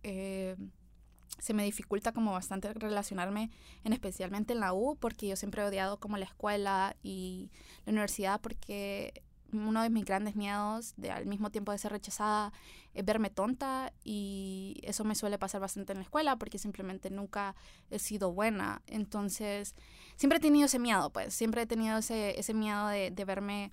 Se 1.39 1.55
me 1.55 1.65
dificulta 1.65 2.13
como 2.13 2.33
bastante 2.33 2.73
relacionarme, 2.73 3.51
en 3.85 3.93
especialmente 3.93 4.53
en 4.53 4.61
la 4.61 4.73
U, 4.73 4.97
porque 4.97 5.27
yo 5.27 5.37
siempre 5.37 5.63
he 5.63 5.65
odiado 5.67 5.99
como 5.99 6.17
la 6.17 6.25
escuela 6.25 6.97
y 7.03 7.51
la 7.85 7.93
universidad, 7.93 8.41
porque 8.41 9.23
uno 9.53 9.83
de 9.83 9.91
mis 9.91 10.05
grandes 10.05 10.35
miedos 10.35 10.95
de 10.97 11.11
al 11.11 11.27
mismo 11.27 11.51
tiempo 11.51 11.73
de 11.73 11.79
ser 11.79 11.93
rechazada 11.93 12.53
es 12.95 13.05
verme 13.05 13.31
tonta 13.31 13.93
y 14.05 14.81
eso 14.83 15.05
me 15.05 15.15
suele 15.15 15.39
pasar 15.39 15.61
bastante 15.61 15.93
en 15.93 15.99
la 15.99 16.05
escuela 16.05 16.37
porque 16.37 16.59
simplemente 16.59 17.11
nunca 17.11 17.55
he 17.91 17.99
sido 17.99 18.33
buena. 18.33 18.83
Entonces, 18.87 19.75
siempre 20.17 20.39
he 20.39 20.41
tenido 20.41 20.67
ese 20.67 20.79
miedo, 20.79 21.11
pues, 21.11 21.35
siempre 21.35 21.63
he 21.63 21.67
tenido 21.67 21.99
ese, 21.99 22.39
ese 22.39 22.55
miedo 22.55 22.89
de, 22.89 23.11
de 23.11 23.25
verme 23.25 23.73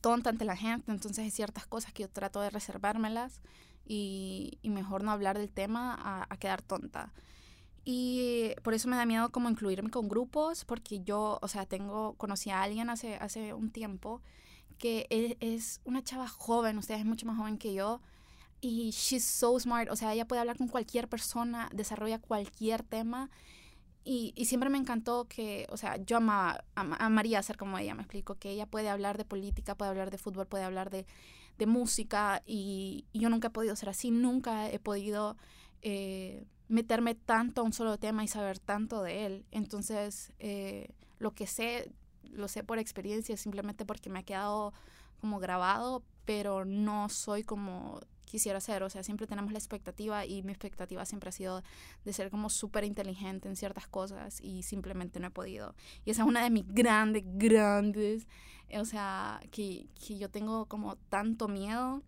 tonta 0.00 0.30
ante 0.30 0.44
la 0.44 0.56
gente, 0.56 0.90
entonces 0.92 1.24
hay 1.24 1.30
ciertas 1.30 1.66
cosas 1.66 1.92
que 1.92 2.02
yo 2.02 2.08
trato 2.08 2.40
de 2.40 2.50
reservármelas 2.50 3.40
y, 3.84 4.58
y 4.62 4.70
mejor 4.70 5.04
no 5.04 5.10
hablar 5.10 5.38
del 5.38 5.50
tema 5.50 5.94
a, 5.94 6.26
a, 6.28 6.36
quedar 6.36 6.62
tonta. 6.62 7.12
Y 7.84 8.52
por 8.62 8.74
eso 8.74 8.88
me 8.88 8.96
da 8.96 9.06
miedo 9.06 9.30
como 9.30 9.50
incluirme 9.50 9.90
con 9.90 10.08
grupos, 10.08 10.64
porque 10.64 11.00
yo, 11.00 11.38
o 11.42 11.48
sea, 11.48 11.66
tengo, 11.66 12.14
conocí 12.14 12.50
a 12.50 12.62
alguien 12.62 12.90
hace, 12.90 13.16
hace 13.16 13.54
un 13.54 13.70
tiempo 13.70 14.22
que 14.78 15.06
es, 15.10 15.36
es 15.40 15.80
una 15.84 16.02
chava 16.02 16.28
joven, 16.28 16.78
usted 16.78 16.94
es 16.94 17.04
mucho 17.04 17.26
más 17.26 17.36
joven 17.36 17.58
que 17.58 17.74
yo, 17.74 18.00
y 18.60 18.90
she's 18.90 19.24
so 19.24 19.58
smart, 19.58 19.90
o 19.90 19.96
sea, 19.96 20.12
ella 20.12 20.26
puede 20.26 20.40
hablar 20.40 20.56
con 20.56 20.68
cualquier 20.68 21.08
persona, 21.08 21.68
desarrolla 21.72 22.20
cualquier 22.20 22.82
tema 22.84 23.30
y, 24.04 24.32
y, 24.36 24.46
siempre 24.46 24.70
me 24.70 24.78
encantó 24.78 25.26
que, 25.28 25.66
o 25.70 25.76
sea, 25.76 25.96
yo 25.96 26.16
amaba, 26.16 26.64
am, 26.74 26.94
amaría 26.98 27.42
ser 27.42 27.56
como 27.56 27.78
ella, 27.78 27.94
me 27.94 28.02
explico, 28.02 28.34
que 28.36 28.50
ella 28.50 28.66
puede 28.66 28.88
hablar 28.88 29.16
de 29.16 29.24
política, 29.24 29.76
puede 29.76 29.90
hablar 29.90 30.10
de 30.10 30.18
fútbol, 30.18 30.46
puede 30.46 30.64
hablar 30.64 30.90
de, 30.90 31.06
de 31.58 31.66
música 31.66 32.42
y, 32.46 33.06
yo 33.12 33.28
nunca 33.28 33.48
he 33.48 33.50
podido 33.50 33.76
ser 33.76 33.88
así, 33.88 34.10
nunca 34.10 34.70
he 34.70 34.78
podido 34.78 35.36
eh, 35.82 36.44
meterme 36.68 37.14
tanto 37.14 37.60
a 37.60 37.64
un 37.64 37.72
solo 37.72 37.98
tema 37.98 38.24
y 38.24 38.28
saber 38.28 38.58
tanto 38.58 39.02
de 39.02 39.26
él. 39.26 39.44
Entonces, 39.50 40.32
eh, 40.38 40.88
lo 41.18 41.32
que 41.32 41.46
sé, 41.46 41.92
lo 42.24 42.48
sé 42.48 42.64
por 42.64 42.78
experiencia, 42.78 43.36
simplemente 43.36 43.84
porque 43.84 44.10
me 44.10 44.20
ha 44.20 44.24
quedado 44.24 44.72
como 45.20 45.38
grabado, 45.38 46.02
pero 46.24 46.64
no 46.64 47.08
soy 47.08 47.42
como 47.42 48.00
quisiera 48.32 48.60
ser. 48.60 48.82
O 48.82 48.88
sea, 48.88 49.02
siempre 49.02 49.26
tenemos 49.26 49.52
la 49.52 49.58
expectativa 49.58 50.24
y 50.24 50.42
mi 50.42 50.52
expectativa 50.52 51.04
siempre 51.04 51.28
ha 51.28 51.32
sido 51.32 51.62
de 52.04 52.12
ser 52.14 52.30
como 52.30 52.48
súper 52.48 52.84
inteligente 52.84 53.46
en 53.46 53.56
ciertas 53.56 53.86
cosas 53.86 54.40
y 54.40 54.62
simplemente 54.62 55.20
no 55.20 55.26
he 55.26 55.30
podido. 55.30 55.74
Y 56.06 56.10
esa 56.10 56.22
es 56.22 56.28
una 56.28 56.42
de 56.42 56.48
mis 56.48 56.66
grandes, 56.66 57.24
grandes, 57.26 58.26
o 58.74 58.86
sea, 58.86 59.40
que, 59.50 59.86
que 60.04 60.18
yo 60.18 60.30
tengo 60.30 60.64
como 60.64 60.96
tanto 60.96 61.46
miedo. 61.46 62.02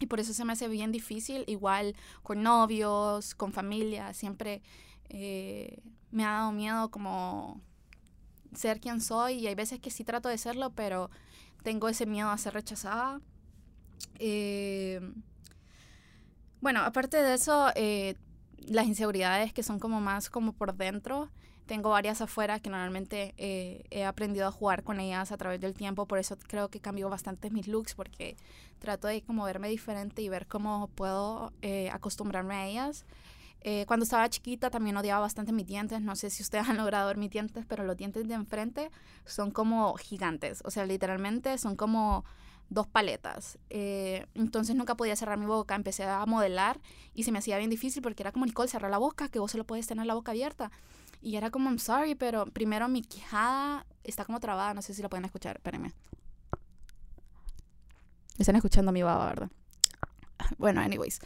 Y 0.00 0.06
por 0.06 0.20
eso 0.20 0.34
se 0.34 0.44
me 0.44 0.52
hace 0.52 0.68
bien 0.68 0.92
difícil, 0.92 1.44
igual 1.46 1.96
con 2.22 2.42
novios, 2.42 3.34
con 3.34 3.52
familia, 3.52 4.12
siempre 4.12 4.60
eh, 5.08 5.78
me 6.10 6.24
ha 6.24 6.32
dado 6.32 6.52
miedo 6.52 6.90
como 6.90 7.60
ser 8.54 8.80
quien 8.80 9.00
soy 9.00 9.34
y 9.34 9.46
hay 9.46 9.54
veces 9.54 9.80
que 9.80 9.90
sí 9.90 10.04
trato 10.04 10.28
de 10.28 10.36
serlo, 10.36 10.70
pero 10.74 11.10
tengo 11.62 11.88
ese 11.88 12.04
miedo 12.04 12.28
a 12.28 12.36
ser 12.36 12.52
rechazada. 12.52 13.20
Eh, 14.18 15.00
bueno, 16.64 16.80
aparte 16.80 17.18
de 17.18 17.34
eso, 17.34 17.68
eh, 17.74 18.14
las 18.56 18.86
inseguridades 18.86 19.52
que 19.52 19.62
son 19.62 19.78
como 19.78 20.00
más 20.00 20.30
como 20.30 20.54
por 20.54 20.74
dentro, 20.74 21.28
tengo 21.66 21.90
varias 21.90 22.22
afuera 22.22 22.58
que 22.58 22.70
normalmente 22.70 23.34
eh, 23.36 23.84
he 23.90 24.06
aprendido 24.06 24.46
a 24.46 24.50
jugar 24.50 24.82
con 24.82 24.98
ellas 24.98 25.30
a 25.30 25.36
través 25.36 25.60
del 25.60 25.74
tiempo, 25.74 26.06
por 26.06 26.18
eso 26.18 26.38
creo 26.48 26.70
que 26.70 26.80
cambió 26.80 27.10
bastante 27.10 27.50
mis 27.50 27.68
looks, 27.68 27.94
porque 27.94 28.38
trato 28.78 29.08
de 29.08 29.20
como 29.20 29.44
verme 29.44 29.68
diferente 29.68 30.22
y 30.22 30.30
ver 30.30 30.46
cómo 30.46 30.88
puedo 30.94 31.52
eh, 31.60 31.90
acostumbrarme 31.90 32.54
a 32.54 32.66
ellas. 32.66 33.04
Eh, 33.60 33.84
cuando 33.86 34.04
estaba 34.04 34.26
chiquita 34.30 34.70
también 34.70 34.96
odiaba 34.96 35.20
bastante 35.20 35.52
mis 35.52 35.66
dientes, 35.66 36.00
no 36.00 36.16
sé 36.16 36.30
si 36.30 36.42
ustedes 36.42 36.66
han 36.70 36.78
logrado 36.78 37.08
ver 37.08 37.18
mis 37.18 37.30
dientes, 37.30 37.66
pero 37.68 37.84
los 37.84 37.98
dientes 37.98 38.26
de 38.26 38.32
enfrente 38.32 38.90
son 39.26 39.50
como 39.50 39.96
gigantes, 39.96 40.62
o 40.64 40.70
sea, 40.70 40.86
literalmente 40.86 41.58
son 41.58 41.76
como 41.76 42.24
dos 42.68 42.86
paletas. 42.86 43.58
Eh, 43.70 44.26
entonces 44.34 44.76
nunca 44.76 44.96
podía 44.96 45.16
cerrar 45.16 45.38
mi 45.38 45.46
boca, 45.46 45.74
empecé 45.74 46.04
a 46.04 46.24
modelar 46.26 46.80
y 47.14 47.24
se 47.24 47.32
me 47.32 47.38
hacía 47.38 47.58
bien 47.58 47.70
difícil 47.70 48.02
porque 48.02 48.22
era 48.22 48.32
como, 48.32 48.46
Nicole, 48.46 48.68
cerrar 48.68 48.90
la 48.90 48.98
boca, 48.98 49.28
que 49.28 49.38
vos 49.38 49.50
solo 49.50 49.64
puedes 49.64 49.86
tener 49.86 50.06
la 50.06 50.14
boca 50.14 50.32
abierta. 50.32 50.70
Y 51.20 51.36
era 51.36 51.50
como, 51.50 51.70
I'm 51.70 51.78
sorry, 51.78 52.14
pero 52.14 52.46
primero 52.46 52.88
mi 52.88 53.02
quijada 53.02 53.86
está 54.02 54.24
como 54.24 54.40
trabada, 54.40 54.74
no 54.74 54.82
sé 54.82 54.92
si 54.92 55.02
la 55.02 55.08
pueden 55.08 55.24
escuchar, 55.24 55.56
espérenme. 55.56 55.92
Están 58.38 58.56
escuchando 58.56 58.92
mi 58.92 59.02
baba, 59.02 59.26
¿verdad? 59.26 59.50
Bueno, 60.58 60.80
anyways, 60.80 61.20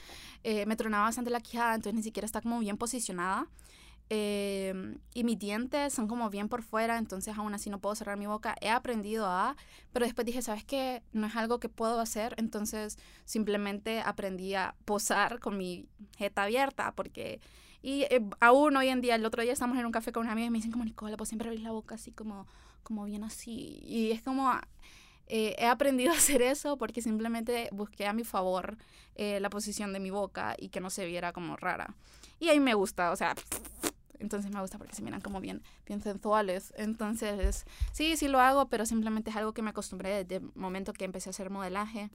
eh, 0.45 0.67
me 0.67 0.77
tronaba 0.77 1.05
bastante 1.05 1.31
la 1.31 1.41
quijada, 1.41 1.75
entonces 1.75 1.95
ni 1.95 2.03
siquiera 2.03 2.27
está 2.27 2.41
como 2.41 2.61
bien 2.61 2.77
posicionada. 2.77 3.49
Eh, 4.11 4.97
y 5.13 5.25
mis 5.25 5.39
dientes 5.39 5.93
son 5.93 6.09
como 6.09 6.31
bien 6.31 6.49
por 6.49 6.63
fuera, 6.63 6.97
entonces 6.97 7.37
aún 7.37 7.53
así 7.53 7.69
no 7.69 7.79
puedo 7.79 7.95
cerrar 7.95 8.17
mi 8.17 8.27
boca. 8.27 8.55
He 8.61 8.71
aprendido 8.71 9.27
a, 9.27 9.57
pero 9.93 10.07
después 10.07 10.25
dije, 10.25 10.41
¿sabes 10.43 10.65
qué? 10.65 11.03
No 11.13 11.27
es 11.27 11.37
algo 11.37 11.61
que 11.61 11.69
puedo 11.69 12.01
hacer, 12.01 12.35
entonces 12.39 12.99
simplemente 13.25 14.01
aprendí 14.01 14.55
a 14.55 14.75
posar 14.85 15.41
con 15.41 15.57
mi 15.59 15.87
jeta 16.17 16.45
abierta, 16.45 16.93
porque... 16.93 17.41
Y 17.81 18.03
eh, 18.11 18.29
aún 18.41 18.77
hoy 18.77 18.89
en 18.89 19.01
día, 19.01 19.15
el 19.15 19.25
otro 19.25 19.43
día 19.43 19.53
estamos 19.53 19.79
en 19.79 19.87
un 19.87 19.93
café 19.93 20.11
con 20.11 20.23
una 20.23 20.33
amiga 20.33 20.49
y 20.49 20.51
me 20.51 20.59
dicen 20.59 20.73
como, 20.73 20.85
Nicola, 20.85 21.17
pues 21.17 21.29
siempre 21.29 21.49
abrís 21.49 21.63
la 21.63 21.71
boca 21.71 21.95
así 21.95 22.11
como, 22.11 22.47
como 22.83 23.05
bien 23.05 23.25
así. 23.25 23.81
Y 23.85 24.11
es 24.11 24.23
como... 24.23 24.51
Eh, 25.31 25.55
he 25.59 25.67
aprendido 25.67 26.13
a 26.13 26.17
hacer 26.17 26.41
eso 26.41 26.79
porque 26.79 27.03
simplemente 27.03 27.69
busqué 27.71 28.07
a 28.07 28.15
mi 28.15 28.25
favor 28.25 28.79
eh, 29.15 29.41
la 29.41 29.51
posición 29.51 29.93
de 29.93 30.01
mi 30.01 30.11
boca 30.11 30.57
y 30.59 30.71
que 30.71 30.81
no 30.81 30.91
se 30.91 31.05
viera 31.07 31.33
como 31.33 31.57
rara. 31.57 31.95
Y 32.41 32.49
ahí 32.49 32.61
me 32.61 32.75
gusta, 32.75 33.11
o 33.11 33.17
sea, 33.17 33.35
entonces 34.19 34.51
me 34.53 34.61
gusta 34.61 34.79
porque 34.79 34.95
se 34.95 35.03
miran 35.03 35.21
como 35.21 35.41
bien, 35.41 35.63
bien 35.87 36.01
sensuales. 36.01 36.73
Entonces, 36.77 37.65
sí, 37.93 38.17
sí 38.17 38.29
lo 38.29 38.41
hago, 38.41 38.69
pero 38.69 38.87
simplemente 38.87 39.31
es 39.31 39.37
algo 39.37 39.53
que 39.53 39.63
me 39.63 39.71
acostumbré 39.71 40.25
desde 40.25 40.37
el 40.37 40.53
momento 40.55 40.93
que 40.93 41.05
empecé 41.05 41.29
a 41.29 41.31
hacer 41.31 41.51
modelaje. 41.51 42.11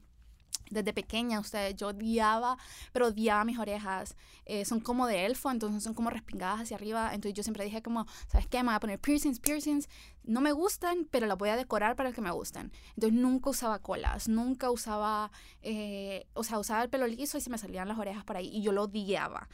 Desde 0.70 0.94
pequeña, 0.94 1.40
ustedes, 1.40 1.76
yo 1.76 1.88
odiaba, 1.88 2.56
pero 2.92 3.08
odiaba 3.08 3.44
mis 3.44 3.58
orejas. 3.58 4.16
Eh, 4.46 4.64
son 4.64 4.80
como 4.80 5.06
de 5.06 5.26
elfo, 5.26 5.50
entonces 5.50 5.82
son 5.82 5.92
como 5.92 6.08
respingadas 6.08 6.62
hacia 6.62 6.76
arriba. 6.76 7.10
Entonces 7.12 7.34
yo 7.34 7.42
siempre 7.42 7.64
dije 7.64 7.82
como, 7.82 8.06
¿sabes 8.28 8.46
qué? 8.46 8.58
Me 8.58 8.68
voy 8.68 8.74
a 8.74 8.80
poner 8.80 8.98
piercings, 8.98 9.40
piercings. 9.40 9.88
No 10.22 10.40
me 10.40 10.52
gustan, 10.52 11.06
pero 11.10 11.26
las 11.26 11.36
voy 11.36 11.50
a 11.50 11.56
decorar 11.56 11.96
para 11.96 12.12
que 12.12 12.22
me 12.22 12.30
gusten. 12.30 12.72
Entonces 12.96 13.12
nunca 13.12 13.50
usaba 13.50 13.78
colas, 13.80 14.26
nunca 14.26 14.70
usaba, 14.70 15.30
eh, 15.60 16.26
o 16.32 16.44
sea, 16.44 16.58
usaba 16.58 16.82
el 16.82 16.88
pelo 16.88 17.06
liso 17.06 17.36
y 17.36 17.42
se 17.42 17.50
me 17.50 17.58
salían 17.58 17.86
las 17.86 17.98
orejas 17.98 18.24
por 18.24 18.38
ahí. 18.38 18.48
Y 18.48 18.62
yo 18.62 18.72
lo 18.72 18.84
odiaba. 18.84 19.48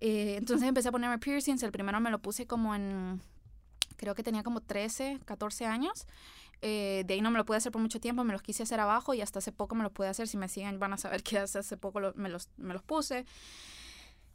Eh, 0.00 0.36
entonces 0.36 0.68
empecé 0.68 0.88
a 0.88 0.92
ponerme 0.92 1.18
piercings. 1.18 1.62
El 1.62 1.72
primero 1.72 2.00
me 2.00 2.10
lo 2.10 2.20
puse 2.20 2.46
como 2.46 2.74
en, 2.74 3.20
creo 3.96 4.14
que 4.14 4.22
tenía 4.22 4.42
como 4.42 4.60
13, 4.60 5.20
14 5.24 5.66
años. 5.66 6.06
Eh, 6.60 7.04
de 7.06 7.14
ahí 7.14 7.20
no 7.20 7.30
me 7.30 7.38
lo 7.38 7.44
pude 7.44 7.58
hacer 7.58 7.70
por 7.70 7.80
mucho 7.80 8.00
tiempo, 8.00 8.24
me 8.24 8.32
los 8.32 8.42
quise 8.42 8.64
hacer 8.64 8.80
abajo 8.80 9.14
y 9.14 9.20
hasta 9.20 9.38
hace 9.38 9.52
poco 9.52 9.74
me 9.74 9.82
los 9.82 9.92
pude 9.92 10.08
hacer. 10.08 10.28
Si 10.28 10.36
me 10.36 10.48
siguen 10.48 10.78
van 10.78 10.92
a 10.92 10.96
saber 10.96 11.22
que 11.24 11.38
hace, 11.38 11.58
hace 11.58 11.76
poco 11.76 12.00
lo, 12.00 12.14
me, 12.14 12.28
los, 12.28 12.48
me 12.56 12.72
los 12.74 12.82
puse. 12.82 13.26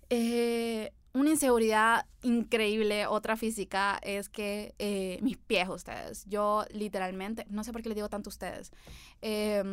Eh, 0.09 0.91
una 1.13 1.29
inseguridad 1.29 2.05
increíble, 2.23 3.05
otra 3.05 3.37
física, 3.37 3.99
es 4.01 4.29
que 4.29 4.73
eh, 4.79 5.19
mis 5.21 5.37
pies, 5.37 5.69
ustedes, 5.69 6.25
yo 6.25 6.65
literalmente, 6.71 7.45
no 7.49 7.63
sé 7.63 7.71
por 7.71 7.83
qué 7.83 7.89
les 7.89 7.95
digo 7.95 8.09
tanto 8.09 8.29
a 8.29 8.31
ustedes, 8.31 8.71
eh, 9.21 9.63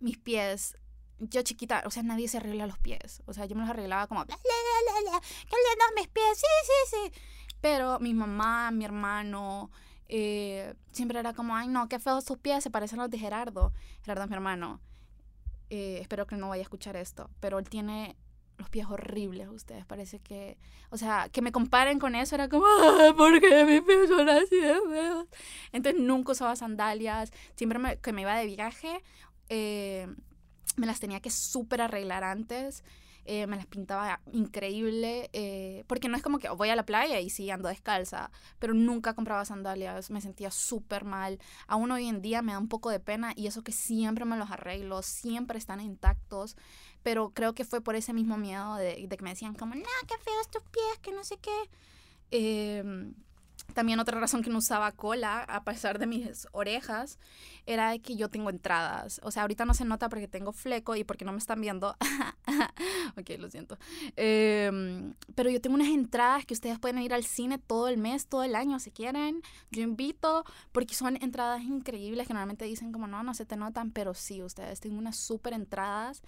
mis 0.00 0.18
pies 0.18 0.76
yo 1.18 1.42
chiquita, 1.42 1.82
o 1.86 1.90
sea, 1.90 2.02
nadie 2.02 2.28
se 2.28 2.38
arregla 2.38 2.66
los 2.66 2.78
pies. 2.78 3.22
O 3.26 3.32
sea, 3.32 3.46
yo 3.46 3.54
me 3.54 3.62
los 3.62 3.70
arreglaba 3.70 4.06
como, 4.06 4.24
bla, 4.24 4.36
bla, 4.36 5.10
bla, 5.10 5.20
qué 5.20 5.56
lindos 5.56 5.88
mis 5.96 6.08
pies, 6.08 6.38
sí, 6.38 6.46
sí, 6.64 6.96
sí. 6.96 7.20
Pero 7.60 7.98
mi 8.00 8.14
mamá, 8.14 8.70
mi 8.70 8.84
hermano, 8.84 9.70
eh, 10.08 10.74
siempre 10.92 11.18
era 11.18 11.32
como, 11.32 11.56
ay, 11.56 11.68
no, 11.68 11.88
qué 11.88 11.98
feos 11.98 12.24
tus 12.24 12.38
pies, 12.38 12.62
se 12.62 12.70
parecen 12.70 13.00
a 13.00 13.04
los 13.04 13.10
de 13.10 13.18
Gerardo. 13.18 13.72
Gerardo 14.02 14.24
es 14.24 14.30
mi 14.30 14.34
hermano. 14.34 14.80
Eh, 15.70 15.98
espero 16.00 16.26
que 16.26 16.36
no 16.36 16.50
vaya 16.50 16.60
a 16.60 16.64
escuchar 16.64 16.96
esto, 16.96 17.30
pero 17.40 17.58
él 17.58 17.68
tiene 17.68 18.16
los 18.58 18.68
pies 18.68 18.86
horribles, 18.86 19.48
ustedes. 19.48 19.84
Parece 19.86 20.20
que, 20.20 20.58
o 20.90 20.96
sea, 20.96 21.28
que 21.30 21.42
me 21.42 21.52
comparen 21.52 21.98
con 21.98 22.14
eso 22.14 22.34
era 22.34 22.48
como, 22.48 22.66
¿por 23.16 23.40
qué 23.40 23.64
mis 23.64 23.82
pies 23.82 24.08
son 24.08 24.28
así 24.28 24.56
de 24.56 24.74
feos? 24.88 25.26
Entonces 25.72 26.00
nunca 26.00 26.32
usaba 26.32 26.54
sandalias. 26.56 27.32
Siempre 27.56 27.78
me, 27.78 27.98
que 27.98 28.12
me 28.12 28.22
iba 28.22 28.36
de 28.36 28.46
viaje, 28.46 29.02
eh, 29.48 30.06
me 30.76 30.86
las 30.86 31.00
tenía 31.00 31.20
que 31.20 31.30
súper 31.30 31.80
arreglar 31.80 32.24
antes. 32.24 32.84
Eh, 33.26 33.46
me 33.46 33.56
las 33.56 33.64
pintaba 33.64 34.20
increíble, 34.32 35.30
eh, 35.32 35.84
porque 35.86 36.08
no 36.10 36.16
es 36.16 36.22
como 36.22 36.38
que 36.38 36.50
voy 36.50 36.68
a 36.68 36.76
la 36.76 36.84
playa 36.84 37.20
y 37.20 37.30
sí 37.30 37.50
ando 37.50 37.70
descalza, 37.70 38.30
pero 38.58 38.74
nunca 38.74 39.14
compraba 39.14 39.46
sandalias, 39.46 40.10
me 40.10 40.20
sentía 40.20 40.50
súper 40.50 41.04
mal. 41.04 41.38
Aún 41.66 41.90
hoy 41.90 42.06
en 42.06 42.20
día 42.20 42.42
me 42.42 42.52
da 42.52 42.58
un 42.58 42.68
poco 42.68 42.90
de 42.90 43.00
pena 43.00 43.32
y 43.34 43.46
eso 43.46 43.62
que 43.62 43.72
siempre 43.72 44.26
me 44.26 44.36
los 44.36 44.50
arreglo, 44.50 45.00
siempre 45.00 45.58
están 45.58 45.80
intactos, 45.80 46.54
pero 47.02 47.30
creo 47.30 47.54
que 47.54 47.64
fue 47.64 47.80
por 47.80 47.94
ese 47.94 48.12
mismo 48.12 48.36
miedo 48.36 48.74
de, 48.74 49.08
que 49.08 49.22
me 49.22 49.30
decían 49.30 49.54
como, 49.54 49.74
no, 49.74 49.82
qué 50.06 50.18
feos 50.18 50.50
tus 50.50 50.62
pies, 50.64 50.98
que 51.00 51.12
no 51.12 51.24
sé 51.24 51.38
qué. 51.38 51.70
Eh, 52.30 52.84
también 53.74 54.00
otra 54.00 54.18
razón 54.18 54.42
que 54.42 54.50
no 54.50 54.58
usaba 54.58 54.90
cola, 54.92 55.42
a 55.42 55.64
pesar 55.64 55.98
de 55.98 56.06
mis 56.06 56.48
orejas, 56.52 57.18
era 57.66 57.98
que 57.98 58.16
yo 58.16 58.28
tengo 58.28 58.50
entradas. 58.50 59.20
O 59.22 59.30
sea, 59.30 59.42
ahorita 59.42 59.64
no 59.64 59.74
se 59.74 59.84
nota 59.84 60.08
porque 60.08 60.28
tengo 60.28 60.52
fleco 60.52 60.96
y 60.96 61.04
porque 61.04 61.24
no 61.24 61.32
me 61.32 61.38
están 61.38 61.60
viendo. 61.60 61.96
ok, 63.18 63.30
lo 63.38 63.50
siento. 63.50 63.78
Em, 64.16 65.14
pero 65.34 65.50
yo 65.50 65.60
tengo 65.60 65.74
unas 65.74 65.88
entradas 65.88 66.46
que 66.46 66.54
ustedes 66.54 66.78
pueden 66.78 66.98
ir 66.98 67.12
al 67.12 67.24
cine 67.24 67.58
todo 67.58 67.88
el 67.88 67.98
mes, 67.98 68.26
todo 68.26 68.44
el 68.44 68.54
año, 68.54 68.78
si 68.78 68.90
quieren. 68.90 69.42
Yo 69.70 69.82
invito, 69.82 70.44
porque 70.72 70.94
son 70.94 71.16
entradas 71.22 71.62
increíbles 71.62 72.26
que 72.26 72.34
normalmente 72.34 72.64
dicen 72.64 72.92
como, 72.92 73.06
no, 73.06 73.22
no 73.22 73.34
se 73.34 73.44
te 73.44 73.56
notan, 73.56 73.90
pero 73.90 74.14
sí, 74.14 74.42
ustedes 74.42 74.80
tengo 74.80 74.98
unas 74.98 75.16
súper 75.16 75.52
entradas 75.52 76.22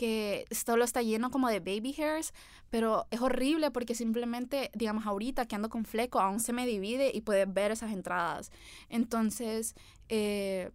que 0.00 0.46
solo 0.50 0.84
está 0.84 1.02
lleno 1.02 1.30
como 1.30 1.50
de 1.50 1.60
baby 1.60 1.94
hairs, 1.98 2.32
pero 2.70 3.06
es 3.10 3.20
horrible 3.20 3.70
porque 3.70 3.94
simplemente, 3.94 4.70
digamos, 4.72 5.04
ahorita 5.04 5.44
que 5.44 5.56
ando 5.56 5.68
con 5.68 5.84
fleco, 5.84 6.20
aún 6.20 6.40
se 6.40 6.54
me 6.54 6.64
divide 6.64 7.10
y 7.12 7.20
puedes 7.20 7.52
ver 7.52 7.70
esas 7.70 7.92
entradas. 7.92 8.50
Entonces, 8.88 9.74
eh, 10.08 10.70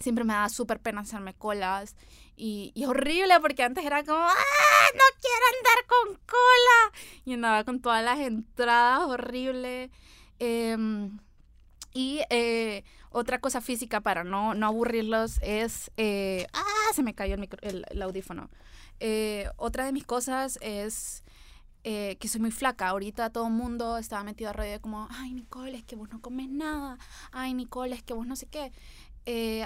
siempre 0.00 0.24
me 0.24 0.32
da 0.32 0.48
súper 0.48 0.80
pena 0.80 1.02
hacerme 1.02 1.34
colas 1.34 1.96
y, 2.34 2.72
y, 2.74 2.86
horrible 2.86 3.38
porque 3.40 3.62
antes 3.62 3.84
era 3.84 4.02
como, 4.02 4.20
¡ah! 4.20 4.88
No 4.94 5.04
quiero 5.20 5.44
andar 5.58 5.86
con 5.86 6.14
cola. 6.24 7.02
Y 7.26 7.34
andaba 7.34 7.62
con 7.64 7.82
todas 7.82 8.02
las 8.02 8.20
entradas, 8.20 9.02
horrible. 9.06 9.90
Em, 10.38 11.18
y 11.92 12.22
eh, 12.30 12.84
otra 13.16 13.40
cosa 13.40 13.60
física 13.60 14.00
para 14.00 14.24
no, 14.24 14.54
no 14.54 14.66
aburrirlos 14.66 15.38
es... 15.42 15.90
Eh, 15.96 16.46
¡Ah! 16.52 16.92
Se 16.94 17.02
me 17.02 17.14
cayó 17.14 17.34
el, 17.34 17.86
el, 17.88 18.02
audífono. 18.02 18.50
Eh, 19.00 19.48
otra 19.56 19.86
de 19.86 19.92
mis 19.92 20.04
cosas 20.04 20.58
es 20.60 21.22
que 21.82 22.28
soy 22.28 22.40
muy 22.40 22.50
flaca. 22.50 22.88
Ahorita 22.88 23.30
todo 23.30 23.46
el 23.46 23.52
mundo 23.52 23.96
estaba 23.96 24.24
metido 24.24 24.50
a 24.50 24.52
radio 24.52 24.80
como, 24.80 25.06
ay, 25.08 25.32
Nicole, 25.32 25.78
es 25.78 25.84
que 25.84 25.94
vos 25.94 26.10
no 26.10 26.20
comes 26.20 26.48
nada. 26.48 26.98
Ay, 27.30 27.54
Nicole, 27.54 27.94
es 27.94 28.02
que 28.02 28.12
vos 28.12 28.26
no 28.26 28.34
sé 28.34 28.46
qué. 28.46 28.72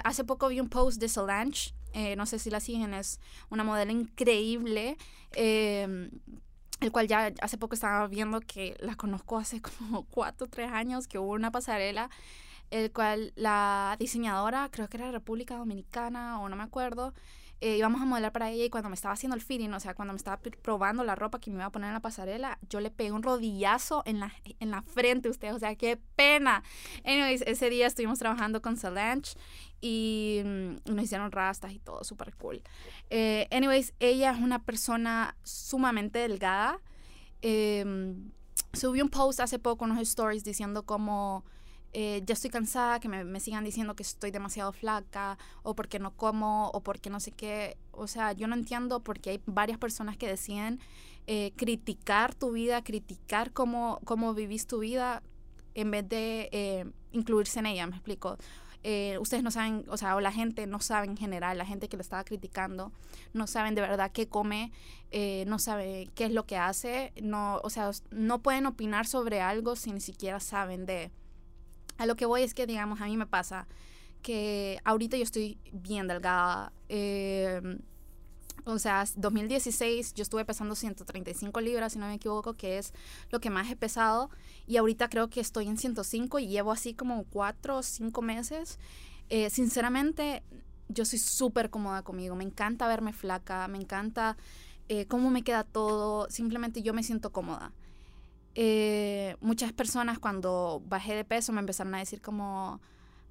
hace 0.03 0.23
poco 0.23 0.47
vi 0.47 0.59
un 0.59 0.69
post 0.69 1.01
de 1.01 1.09
Solange. 1.09 1.73
no 2.15 2.25
sé 2.27 2.37
si 2.37 2.51
la 2.51 2.59
siguen, 2.59 2.93
es 2.93 3.19
una 3.49 3.63
modelo 3.63 3.91
increíble 3.91 4.97
el 6.81 6.91
cual 6.91 7.07
ya 7.07 7.31
hace 7.41 7.57
poco 7.57 7.75
estaba 7.75 8.07
viendo 8.07 8.41
que 8.41 8.75
la 8.79 8.95
conozco 8.95 9.37
hace 9.37 9.61
como 9.79 10.03
cuatro 10.05 10.47
o 10.47 10.49
tres 10.49 10.71
años, 10.71 11.07
que 11.07 11.19
hubo 11.19 11.31
una 11.31 11.51
pasarela, 11.51 12.09
el 12.71 12.91
cual 12.91 13.33
la 13.35 13.95
diseñadora, 13.99 14.69
creo 14.71 14.87
que 14.87 14.97
era 14.97 15.11
República 15.11 15.57
Dominicana 15.57 16.41
o 16.41 16.49
no 16.49 16.55
me 16.55 16.63
acuerdo, 16.63 17.13
eh, 17.63 17.77
íbamos 17.77 18.01
a 18.01 18.05
modelar 18.05 18.31
para 18.31 18.49
ella 18.49 18.65
y 18.65 18.71
cuando 18.71 18.89
me 18.89 18.95
estaba 18.95 19.13
haciendo 19.13 19.35
el 19.35 19.41
fitting, 19.41 19.71
o 19.71 19.79
sea, 19.79 19.93
cuando 19.93 20.13
me 20.13 20.17
estaba 20.17 20.39
probando 20.63 21.03
la 21.03 21.13
ropa 21.13 21.39
que 21.39 21.51
me 21.51 21.57
iba 21.57 21.65
a 21.65 21.71
poner 21.71 21.89
en 21.89 21.93
la 21.93 21.99
pasarela, 21.99 22.57
yo 22.69 22.79
le 22.79 22.89
pegué 22.89 23.11
un 23.11 23.21
rodillazo 23.21 24.01
en 24.07 24.19
la, 24.19 24.33
en 24.59 24.71
la 24.71 24.81
frente 24.81 25.27
a 25.27 25.31
usted, 25.31 25.53
o 25.53 25.59
sea, 25.59 25.75
qué 25.75 25.99
pena. 26.15 26.63
Anyways, 27.05 27.43
ese 27.43 27.69
día 27.69 27.85
estuvimos 27.85 28.17
trabajando 28.17 28.63
con 28.63 28.77
Solange 28.77 29.37
y, 29.79 30.41
mm, 30.43 30.91
nos 30.91 31.03
hicieron 31.03 31.31
rastas 31.31 31.71
y 31.73 31.77
todo, 31.77 32.03
súper 32.03 32.33
cool. 32.35 32.63
Eh, 33.11 33.47
anyways, 33.51 33.93
ella 33.99 34.31
es 34.31 34.39
una 34.39 34.63
persona 34.63 35.35
sumamente 35.43 36.17
delgada. 36.17 36.79
Eh, 37.43 37.83
un 37.85 39.09
post 39.11 39.39
hace 39.39 39.59
poco, 39.59 39.85
unos 39.85 39.99
stories 39.99 40.43
diciendo 40.43 40.83
como 40.83 41.45
eh, 41.93 42.21
ya 42.25 42.33
estoy 42.33 42.49
cansada, 42.49 42.99
que 43.01 43.09
me, 43.09 43.39
sigan 43.39 43.65
diciendo 43.65 43.95
que 43.95 44.03
estoy 44.03 44.31
demasiado 44.31 44.71
flaca 44.71 45.37
o 45.61 45.75
porque 45.75 45.99
no 45.99 46.15
como 46.15 46.69
o 46.69 46.81
porque 46.81 47.09
no 47.09 47.19
sé 47.19 47.31
qué. 47.31 47.77
O 47.91 48.07
sea, 48.07 48.31
yo 48.31 48.47
no 48.47 48.55
entiendo 48.55 49.01
porque 49.01 49.31
hay 49.31 49.41
varias 49.45 49.77
personas 49.77 50.15
que 50.15 50.27
deciden 50.27 50.79
eh, 51.27 51.51
criticar 51.57 52.33
tu 52.33 52.51
vida, 52.51 52.83
criticar 52.83 53.51
cómo, 53.51 53.99
cómo 54.05 54.33
vivís 54.33 54.67
tu 54.67 54.79
vida 54.79 55.21
en 55.75 55.91
vez 55.91 56.07
de 56.07 56.49
eh, 56.51 56.85
incluirse 57.11 57.59
en 57.59 57.65
ella, 57.65 57.87
me 57.87 57.95
explico. 57.95 58.37
ustedes 59.19 59.43
no 59.43 59.51
saben, 59.51 59.85
o 59.89 59.97
sea, 59.97 60.15
o 60.15 60.21
la 60.21 60.31
gente 60.31 60.67
no 60.67 60.79
sabe 60.79 61.07
en 61.07 61.17
general, 61.17 61.57
la 61.57 61.65
gente 61.65 61.89
que 61.89 61.97
lo 61.97 62.01
estaba 62.01 62.23
criticando, 62.23 62.91
no 63.33 63.47
saben 63.47 63.75
de 63.75 63.81
verdad 63.81 64.11
qué 64.11 64.27
come, 64.27 64.71
no 65.45 65.59
sabe 65.59 66.09
qué 66.15 66.25
es 66.25 66.31
lo 66.31 66.45
que 66.45 66.57
hace, 66.57 67.13
no, 67.21 67.59
o 67.63 67.69
sea, 67.69 67.91
no 68.09 68.41
pueden 68.41 68.65
opinar 68.65 69.05
sobre 69.05 69.39
algo 69.39 69.75
si 69.75 69.93
ni 69.93 70.01
siquiera 70.01 70.39
saben 70.39 70.85
de, 70.85 71.11
a 72.01 72.07
lo 72.07 72.15
que 72.15 72.25
voy 72.25 72.41
es 72.41 72.55
que, 72.55 72.65
digamos, 72.65 72.99
a 72.99 73.05
mí 73.05 73.15
me 73.15 73.27
pasa 73.27 73.67
que 74.23 74.79
ahorita 74.85 75.17
yo 75.17 75.23
estoy 75.23 75.59
bien 75.71 76.07
delgada. 76.07 76.73
Em, 76.89 77.77
o 78.65 78.79
sea, 78.79 79.05
2016 79.15 80.15
yo 80.15 80.23
estuve 80.23 80.43
pesando 80.43 80.73
135 80.73 81.61
libras, 81.61 81.93
si 81.93 81.99
no 81.99 82.07
me 82.07 82.15
equivoco, 82.15 82.55
que 82.55 82.79
es 82.79 82.91
lo 83.29 83.39
que 83.39 83.51
más 83.51 83.69
he 83.69 83.75
pesado. 83.75 84.31
Y 84.65 84.77
ahorita 84.77 85.09
creo 85.09 85.29
que 85.29 85.41
estoy 85.41 85.67
en 85.67 85.77
105 85.77 86.39
y 86.39 86.47
llevo 86.47 86.71
así 86.71 86.95
como 86.95 87.23
4 87.25 87.77
o 87.77 87.83
5 87.83 88.21
meses. 88.23 88.79
Eh, 89.29 89.51
sinceramente, 89.51 90.41
yo 90.89 91.05
soy 91.05 91.19
súper 91.19 91.69
cómoda 91.69 92.01
conmigo. 92.01 92.35
Me 92.35 92.43
encanta 92.43 92.87
verme 92.87 93.13
flaca, 93.13 93.67
me 93.67 93.77
encanta 93.77 94.37
eh, 94.89 95.05
cómo 95.05 95.29
me 95.29 95.43
queda 95.43 95.63
todo. 95.65 96.27
Simplemente 96.31 96.81
yo 96.81 96.95
me 96.95 97.03
siento 97.03 97.31
cómoda. 97.31 97.73
Eh, 98.55 99.35
muchas 99.39 99.71
personas 99.71 100.19
cuando 100.19 100.81
bajé 100.85 101.15
de 101.15 101.23
peso 101.23 101.53
me 101.53 101.59
empezaron 101.59 101.95
a 101.95 101.99
decir 101.99 102.21
como, 102.21 102.81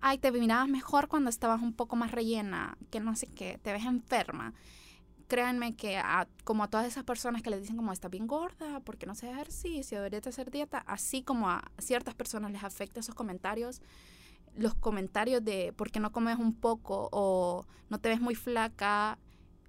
ay, 0.00 0.18
te 0.18 0.32
mirabas 0.32 0.68
mejor 0.68 1.08
cuando 1.08 1.30
estabas 1.30 1.62
un 1.62 1.72
poco 1.72 1.96
más 1.96 2.10
rellena, 2.10 2.78
que 2.90 3.00
no 3.00 3.14
sé 3.16 3.26
qué, 3.26 3.58
te 3.62 3.72
ves 3.72 3.84
enferma. 3.84 4.54
Créanme 5.28 5.76
que 5.76 6.00
como 6.44 6.64
a 6.64 6.68
todas 6.68 6.86
esas 6.86 7.04
personas 7.04 7.42
que 7.42 7.50
les 7.50 7.60
dicen 7.60 7.76
como, 7.76 7.92
estás 7.92 8.10
bien 8.10 8.26
gorda, 8.26 8.80
porque 8.80 9.06
no 9.06 9.12
haces 9.12 9.30
ejercicio, 9.30 9.98
deberías 9.98 10.26
hacer 10.26 10.50
dieta, 10.50 10.78
así 10.78 11.22
como 11.22 11.48
a 11.48 11.70
ciertas 11.78 12.14
personas 12.14 12.50
les 12.50 12.64
afecta 12.64 13.00
esos 13.00 13.14
comentarios, 13.14 13.80
los 14.56 14.74
comentarios 14.74 15.44
de 15.44 15.72
por 15.74 15.92
qué 15.92 16.00
no 16.00 16.10
comes 16.10 16.38
un 16.38 16.54
poco 16.54 17.08
o 17.12 17.66
no 17.90 18.00
te 18.00 18.08
ves 18.08 18.20
muy 18.20 18.34
flaca, 18.34 19.18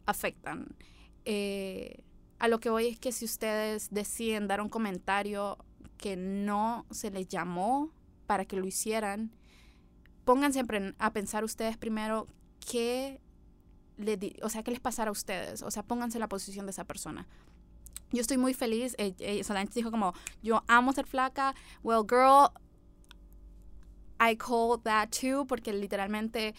afectan. 0.06 0.76
Eh, 1.26 2.04
a 2.42 2.48
lo 2.48 2.60
que 2.60 2.72
voy 2.72 2.88
es 2.88 3.00
que 3.00 3.12
si 3.12 3.24
ustedes 3.24 3.90
deciden 3.92 4.48
dar 4.48 4.62
un 4.62 4.70
comentario 4.70 5.60
que 5.98 6.18
no 6.18 6.88
se 6.90 7.12
les 7.12 7.28
llamó 7.28 7.92
para 8.26 8.46
que 8.46 8.56
lo 8.56 8.66
hicieran, 8.66 9.32
pónganse 10.26 10.64
a 10.98 11.14
pensar 11.14 11.44
ustedes 11.44 11.78
primero 11.78 12.26
qué, 12.60 13.22
le 13.98 14.18
o 14.42 14.50
sea, 14.50 14.64
qué 14.64 14.72
les 14.72 14.80
pasará 14.80 15.10
a 15.10 15.12
ustedes. 15.12 15.62
O 15.62 15.70
sea, 15.70 15.84
pónganse 15.84 16.18
en 16.18 16.22
la 16.22 16.30
posición 16.30 16.66
de 16.66 16.72
esa 16.72 16.84
persona. 16.84 17.28
Yo 18.12 18.22
estoy 18.22 18.38
muy 18.38 18.56
feliz. 18.56 18.96
Eh, 18.98 19.14
eh, 19.20 19.44
dijo 19.76 19.92
como, 19.92 20.16
yo 20.42 20.64
amo 20.68 20.94
ser 20.94 21.06
flaca. 21.06 21.54
Well, 21.84 22.08
girl, 22.10 22.50
I 24.20 24.36
call 24.36 24.82
that 24.82 25.10
too, 25.10 25.46
porque 25.46 25.74
literalmente 25.74 26.56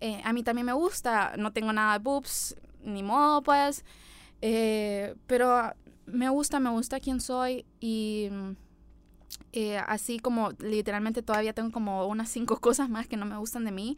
eh, 0.00 0.22
a 0.24 0.32
mí 0.32 0.42
también 0.42 0.64
me 0.64 0.72
gusta. 0.72 1.34
No 1.36 1.52
tengo 1.52 1.74
nada 1.74 1.92
de 1.92 1.98
boobs, 1.98 2.56
ni 2.80 3.02
modo, 3.02 3.42
pues. 3.42 3.84
Eh, 4.42 5.14
pero 5.26 5.72
me 6.06 6.28
gusta, 6.28 6.60
me 6.60 6.70
gusta 6.70 7.00
quién 7.00 7.20
soy 7.20 7.64
y 7.80 8.30
eh, 9.52 9.78
así 9.78 10.18
como 10.18 10.52
literalmente 10.58 11.22
todavía 11.22 11.52
tengo 11.52 11.72
como 11.72 12.06
unas 12.06 12.28
cinco 12.28 12.56
cosas 12.60 12.88
más 12.88 13.06
que 13.06 13.16
no 13.16 13.26
me 13.26 13.36
gustan 13.36 13.64
de 13.64 13.72
mí. 13.72 13.96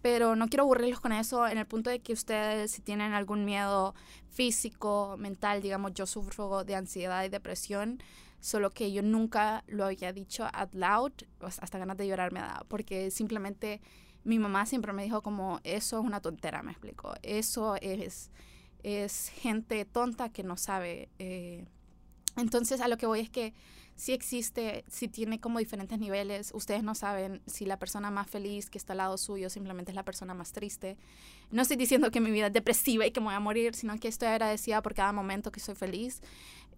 Pero 0.00 0.34
no 0.34 0.48
quiero 0.48 0.64
aburrirlos 0.64 0.98
con 0.98 1.12
eso 1.12 1.46
en 1.46 1.58
el 1.58 1.66
punto 1.66 1.88
de 1.88 2.00
que 2.00 2.12
ustedes 2.12 2.72
si 2.72 2.82
tienen 2.82 3.12
algún 3.12 3.44
miedo 3.44 3.94
físico, 4.30 5.14
mental, 5.16 5.62
digamos, 5.62 5.94
yo 5.94 6.06
sufro 6.06 6.64
de 6.64 6.74
ansiedad 6.74 7.24
y 7.24 7.28
depresión, 7.28 8.02
solo 8.40 8.70
que 8.70 8.90
yo 8.90 9.02
nunca 9.02 9.62
lo 9.68 9.84
había 9.84 10.12
dicho 10.12 10.48
out 10.52 10.74
loud, 10.74 11.12
hasta 11.40 11.78
ganas 11.78 11.96
de 11.98 12.08
llorar 12.08 12.32
me 12.32 12.40
da, 12.40 12.64
porque 12.66 13.12
simplemente 13.12 13.80
mi 14.24 14.40
mamá 14.40 14.66
siempre 14.66 14.92
me 14.92 15.04
dijo 15.04 15.22
como, 15.22 15.60
eso 15.62 16.00
es 16.00 16.04
una 16.04 16.20
tontera, 16.20 16.64
me 16.64 16.72
explico, 16.72 17.14
eso 17.22 17.76
es 17.80 18.32
es 18.82 19.28
gente 19.28 19.84
tonta 19.84 20.30
que 20.30 20.42
no 20.42 20.56
sabe. 20.56 21.08
Eh, 21.18 21.66
entonces 22.36 22.80
a 22.80 22.88
lo 22.88 22.96
que 22.96 23.06
voy 23.06 23.20
es 23.20 23.30
que 23.30 23.54
si 23.94 24.12
existe, 24.12 24.84
si 24.88 25.06
tiene 25.06 25.38
como 25.38 25.58
diferentes 25.58 25.98
niveles, 25.98 26.50
ustedes 26.54 26.82
no 26.82 26.94
saben 26.94 27.42
si 27.46 27.66
la 27.66 27.78
persona 27.78 28.10
más 28.10 28.28
feliz 28.28 28.70
que 28.70 28.78
está 28.78 28.94
al 28.94 28.98
lado 28.98 29.18
suyo 29.18 29.50
simplemente 29.50 29.92
es 29.92 29.96
la 29.96 30.04
persona 30.04 30.34
más 30.34 30.52
triste. 30.52 30.96
No 31.50 31.62
estoy 31.62 31.76
diciendo 31.76 32.10
que 32.10 32.20
mi 32.20 32.30
vida 32.30 32.46
es 32.46 32.52
depresiva 32.52 33.06
y 33.06 33.12
que 33.12 33.20
me 33.20 33.26
voy 33.26 33.34
a 33.34 33.40
morir, 33.40 33.74
sino 33.74 33.98
que 34.00 34.08
estoy 34.08 34.28
agradecida 34.28 34.82
por 34.82 34.94
cada 34.94 35.12
momento 35.12 35.52
que 35.52 35.60
soy 35.60 35.74
feliz. 35.74 36.22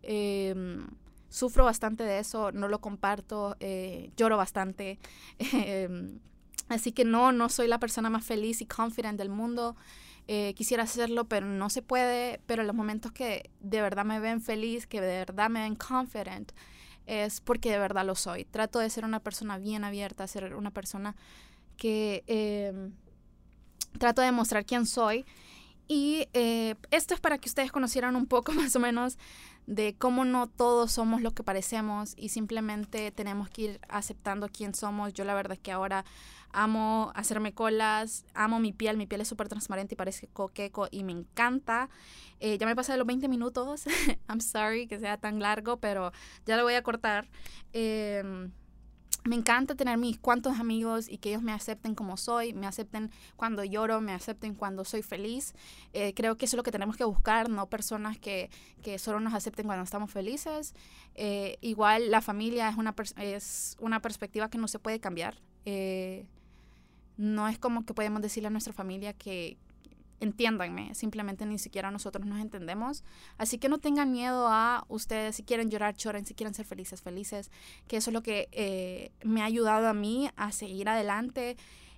Em, 0.03 0.87
sufro 1.29 1.65
bastante 1.65 2.05
de 2.05 2.19
eso, 2.19 2.53
no 2.53 2.69
lo 2.69 2.81
comparto, 2.81 3.57
eh, 3.61 4.11
lloro 4.17 4.37
bastante. 4.37 4.99
Em, 5.53 6.19
así 6.69 6.93
que 6.93 7.05
no, 7.05 7.33
no 7.33 7.49
soy 7.49 7.69
la 7.69 7.79
persona 7.79 8.11
más 8.11 8.25
feliz 8.25 8.61
y 8.61 8.67
confident 8.67 9.19
del 9.19 9.29
mundo. 9.29 9.77
Eh, 10.27 10.55
quisiera 10.55 10.85
hacerlo, 10.85 11.25
pero 11.27 11.47
no 11.47 11.69
se 11.69 11.83
puede, 11.83 12.41
pero 12.47 12.63
los 12.63 12.75
momentos 12.75 13.13
que 13.13 13.51
de 13.61 13.83
verdad 13.83 14.05
me 14.05 14.21
ven 14.21 14.41
feliz, 14.41 14.87
que 14.87 15.01
de 15.01 15.19
verdad 15.19 15.51
me 15.51 15.61
ven 15.63 15.75
confident, 15.75 16.53
es 17.07 17.41
porque 17.41 17.71
de 17.71 17.79
verdad 17.79 18.07
lo 18.07 18.15
soy. 18.15 18.45
Trato 18.45 18.79
de 18.79 18.89
ser 18.89 19.05
una 19.05 19.21
persona 19.21 19.59
bien 19.59 19.85
abierta, 19.85 20.27
ser 20.27 20.55
una 20.55 20.71
persona 20.71 21.15
que 21.77 22.25
em, 22.27 22.93
trato 23.99 24.23
de 24.23 24.33
mostrar 24.33 24.65
quién 24.65 24.87
soy. 24.87 25.25
Y 25.87 26.29
eh, 26.33 26.77
esto 26.91 27.13
es 27.13 27.21
para 27.21 27.37
que 27.37 27.49
ustedes 27.49 27.71
conocieran 27.71 28.17
un 28.17 28.27
poco 28.27 28.53
más 28.53 28.75
o 28.77 28.81
menos 28.81 29.19
de 29.67 29.95
cómo 29.97 30.25
no 30.25 30.47
todos 30.47 30.93
somos 30.93 31.23
lo 31.23 31.33
que 31.33 31.43
parecemos 31.43 32.15
y 32.17 32.29
simplemente 32.29 33.11
tenemos 33.11 33.49
que 33.49 33.63
ir 33.63 33.81
aceptando 33.89 34.49
quién 34.49 34.75
somos. 34.75 35.15
Yo 35.15 35.25
la 35.25 35.35
verdad 35.35 35.55
es 35.55 35.59
que 35.61 35.73
ahora 35.73 36.05
amo 36.53 37.13
hacerme 37.15 37.53
colas, 37.53 38.25
amo 38.35 38.61
mi 38.61 38.73
piel, 38.73 38.97
mi 38.97 39.07
piel 39.07 39.21
es 39.23 39.29
súper 39.29 39.49
transparente 39.49 39.95
y 39.95 39.97
parece 39.97 40.29
coqueco 40.29 40.89
y 40.91 41.05
me 41.05 41.13
encanta. 41.13 41.89
Eh, 42.41 42.59
ya 42.59 42.67
me 42.67 42.77
pasé 42.77 42.93
de 42.93 42.99
los 42.99 43.07
20 43.07 43.29
minutos, 43.29 43.85
I'm 44.29 44.41
sorry 44.41 44.87
que 44.87 44.99
sea 44.99 45.17
tan 45.17 45.41
largo, 45.41 45.79
pero 45.79 46.13
ya 46.47 46.57
lo 46.57 46.63
voy 46.63 46.75
a 46.75 46.83
cortar. 46.83 47.29
Eh, 47.73 48.51
me 49.25 49.37
encanta 49.37 49.75
tener 49.75 49.97
mis 49.97 50.19
cuantos 50.19 50.61
amigos 50.61 51.09
y 51.09 51.17
que 51.17 51.31
ellos 51.31 51.43
me 51.43 51.53
acepten 51.53 51.95
como 51.95 52.19
soy, 52.19 52.53
me 52.53 52.67
acepten 52.67 53.11
cuando 53.37 53.65
lloro, 53.65 54.03
me 54.03 54.13
acepten 54.13 54.55
cuando 54.55 54.85
soy 54.85 55.03
feliz. 55.03 55.55
Eh, 55.95 56.13
creo 56.15 56.37
que 56.37 56.45
eso 56.45 56.57
es 56.57 56.59
lo 56.59 56.63
que 56.63 56.71
tenemos 56.71 56.97
que 56.97 57.05
buscar, 57.05 57.49
no 57.49 57.67
personas 57.71 58.19
que, 58.19 58.51
que 58.83 58.99
solo 58.99 59.21
nos 59.21 59.33
acepten 59.33 59.65
cuando 59.65 59.83
estamos 59.83 60.11
felices. 60.11 60.75
Eh, 61.15 61.57
igual 61.63 62.11
la 62.11 62.21
familia 62.21 62.69
es 62.69 62.77
una, 62.77 62.95
es 63.17 63.77
una 63.81 64.01
perspectiva 64.01 64.51
que 64.51 64.59
no 64.59 64.69
se 64.69 64.79
puede 64.79 65.01
cambiar. 65.01 65.37
Eh, 65.65 66.27
no 67.17 67.49
es 67.49 67.59
como 67.59 67.87
que 67.87 67.95
podemos 67.95 68.21
decirle 68.21 68.49
a 68.49 68.51
nuestra 68.51 68.75
familia 68.75 69.15
que, 69.15 69.57
entiéndanme, 70.25 70.95
simplemente 70.95 71.47
ni 71.47 71.59
siquiera 71.59 71.91
nosotros 71.91 72.27
nos 72.27 72.41
entendemos. 72.41 73.05
Así 73.39 73.59
que 73.59 73.69
no 73.69 73.79
tengan 73.79 74.11
miedo 74.11 74.49
a 74.49 74.85
ustedes, 74.89 75.37
si 75.37 75.45
quieren 75.45 75.71
llorar, 75.71 75.95
lloren, 75.95 76.27
si 76.27 76.35
quieren 76.35 76.55
ser 76.55 76.67
felices, 76.67 77.01
felices, 77.01 77.51
que 77.87 77.99
eso 77.99 78.11
es 78.11 78.15
lo 78.15 78.23
que 78.23 78.49
eh, 78.53 79.13
me 79.23 79.43
ha 79.43 79.45
ayudado 79.45 79.89
a 79.89 79.95
mí 79.95 80.31
a 80.37 80.51
seguir 80.51 80.89
adelante. 80.89 81.57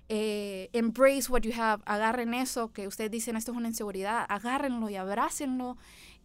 Eh, 0.09 0.69
embrace 0.71 1.29
what 1.29 1.41
you 1.41 1.51
have, 1.59 1.83
agarren 1.85 2.33
eso 2.33 2.71
que 2.71 2.87
ustedes 2.87 3.11
dicen 3.11 3.35
esto 3.35 3.51
es 3.51 3.57
una 3.57 3.67
inseguridad, 3.67 4.25
agárrenlo 4.29 4.89
y 4.89 4.95
abrácenlo 4.95 5.77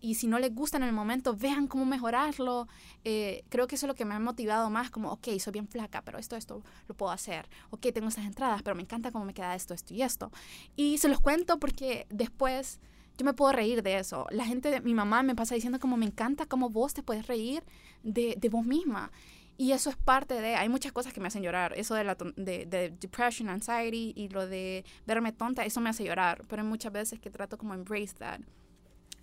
y 0.02 0.16
si 0.16 0.26
no 0.26 0.38
les 0.40 0.52
gusta 0.52 0.76
en 0.76 0.82
el 0.82 0.92
momento, 0.92 1.34
vean 1.34 1.68
cómo 1.68 1.86
mejorarlo. 1.86 2.66
Eh, 3.04 3.44
creo 3.48 3.68
que 3.68 3.76
eso 3.76 3.86
es 3.86 3.88
lo 3.88 3.94
que 3.94 4.04
me 4.04 4.14
ha 4.14 4.18
motivado 4.18 4.68
más, 4.68 4.90
como, 4.90 5.12
ok, 5.12 5.28
soy 5.38 5.52
bien 5.52 5.68
flaca, 5.68 6.02
pero 6.02 6.18
esto, 6.18 6.34
esto 6.34 6.62
lo 6.88 6.94
puedo 6.94 7.12
hacer. 7.12 7.48
Ok, 7.70 7.86
tengo 7.94 8.08
estas 8.08 8.26
entradas, 8.26 8.62
pero 8.62 8.74
me 8.74 8.82
encanta 8.82 9.12
cómo 9.12 9.24
me 9.24 9.32
queda 9.32 9.54
esto, 9.54 9.74
esto 9.74 9.94
y 9.94 10.02
esto. 10.02 10.32
Y 10.74 10.98
se 10.98 11.08
los 11.08 11.20
cuento 11.20 11.58
porque 11.60 12.06
después 12.10 12.80
yo 13.16 13.24
me 13.24 13.32
puedo 13.32 13.52
reír 13.52 13.84
de 13.84 13.98
eso. 13.98 14.26
La 14.30 14.44
gente, 14.44 14.80
mi 14.80 14.92
mamá 14.92 15.22
me 15.22 15.36
pasa 15.36 15.54
diciendo 15.54 15.78
como 15.78 15.96
me 15.96 16.06
encanta 16.06 16.46
cómo 16.46 16.68
vos 16.68 16.94
te 16.94 17.04
puedes 17.04 17.28
reír 17.28 17.62
de, 18.02 18.34
de 18.36 18.48
vos 18.48 18.66
misma. 18.66 19.12
Y 19.56 19.70
eso 19.70 19.88
es 19.88 19.96
parte 19.96 20.40
de, 20.40 20.56
hay 20.56 20.68
muchas 20.68 20.90
cosas 20.90 21.12
que 21.12 21.20
me 21.20 21.28
hacen 21.28 21.44
llorar. 21.44 21.74
Eso 21.76 21.94
de, 21.94 22.02
la, 22.02 22.16
de, 22.36 22.66
de 22.66 22.90
depression, 22.90 23.48
anxiety 23.48 24.12
y 24.16 24.28
lo 24.30 24.48
de 24.48 24.84
verme 25.06 25.30
tonta, 25.30 25.64
eso 25.64 25.80
me 25.80 25.90
hace 25.90 26.02
llorar. 26.04 26.42
Pero 26.48 26.62
hay 26.62 26.68
muchas 26.68 26.90
veces 26.92 27.20
que 27.20 27.30
trato 27.30 27.56
como 27.56 27.72
embrace 27.72 28.14
that. 28.18 28.40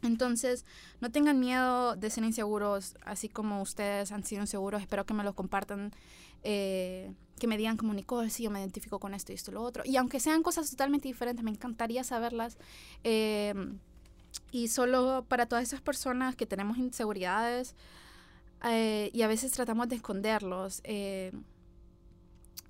Entonces, 0.02 0.66
no 1.02 1.12
tengan 1.12 1.40
miedo 1.40 1.96
de 1.96 2.10
ser 2.10 2.24
inseguros, 2.24 2.96
así 3.02 3.30
como 3.30 3.62
ustedes 3.62 4.12
han 4.12 4.24
sido 4.24 4.42
inseguros. 4.42 4.82
Espero 4.82 5.06
que 5.06 5.14
me 5.14 5.24
lo 5.24 5.34
compartan, 5.34 5.92
eh, 6.44 7.12
que 7.40 7.48
me 7.48 7.58
digan 7.58 7.78
como 7.78 7.94
Nicole, 7.94 8.30
sí, 8.30 8.44
yo 8.44 8.52
me 8.52 8.60
identifico 8.60 9.00
con 9.00 9.14
esto 9.14 9.32
y 9.32 9.36
esto 9.36 9.52
y 9.52 9.56
lo 9.56 9.62
otro. 9.62 9.84
Y 9.86 9.98
aunque 9.98 10.20
sean 10.20 10.44
cosas 10.44 10.70
totalmente 10.70 11.08
diferentes, 11.08 11.44
me 11.44 11.52
encantaría 11.52 12.04
saberlas. 12.04 12.58
Eh, 13.04 13.54
y 14.52 14.68
solo 14.68 15.26
para 15.28 15.46
todas 15.46 15.64
esas 15.64 15.82
personas 15.82 16.36
que 16.36 16.46
tenemos 16.46 16.78
inseguridades 16.78 17.76
eh, 18.64 19.10
y 19.14 19.22
a 19.22 19.28
veces 19.28 19.52
tratamos 19.52 19.88
de 19.90 19.96
esconderlos, 19.96 20.82
eh, 20.84 21.32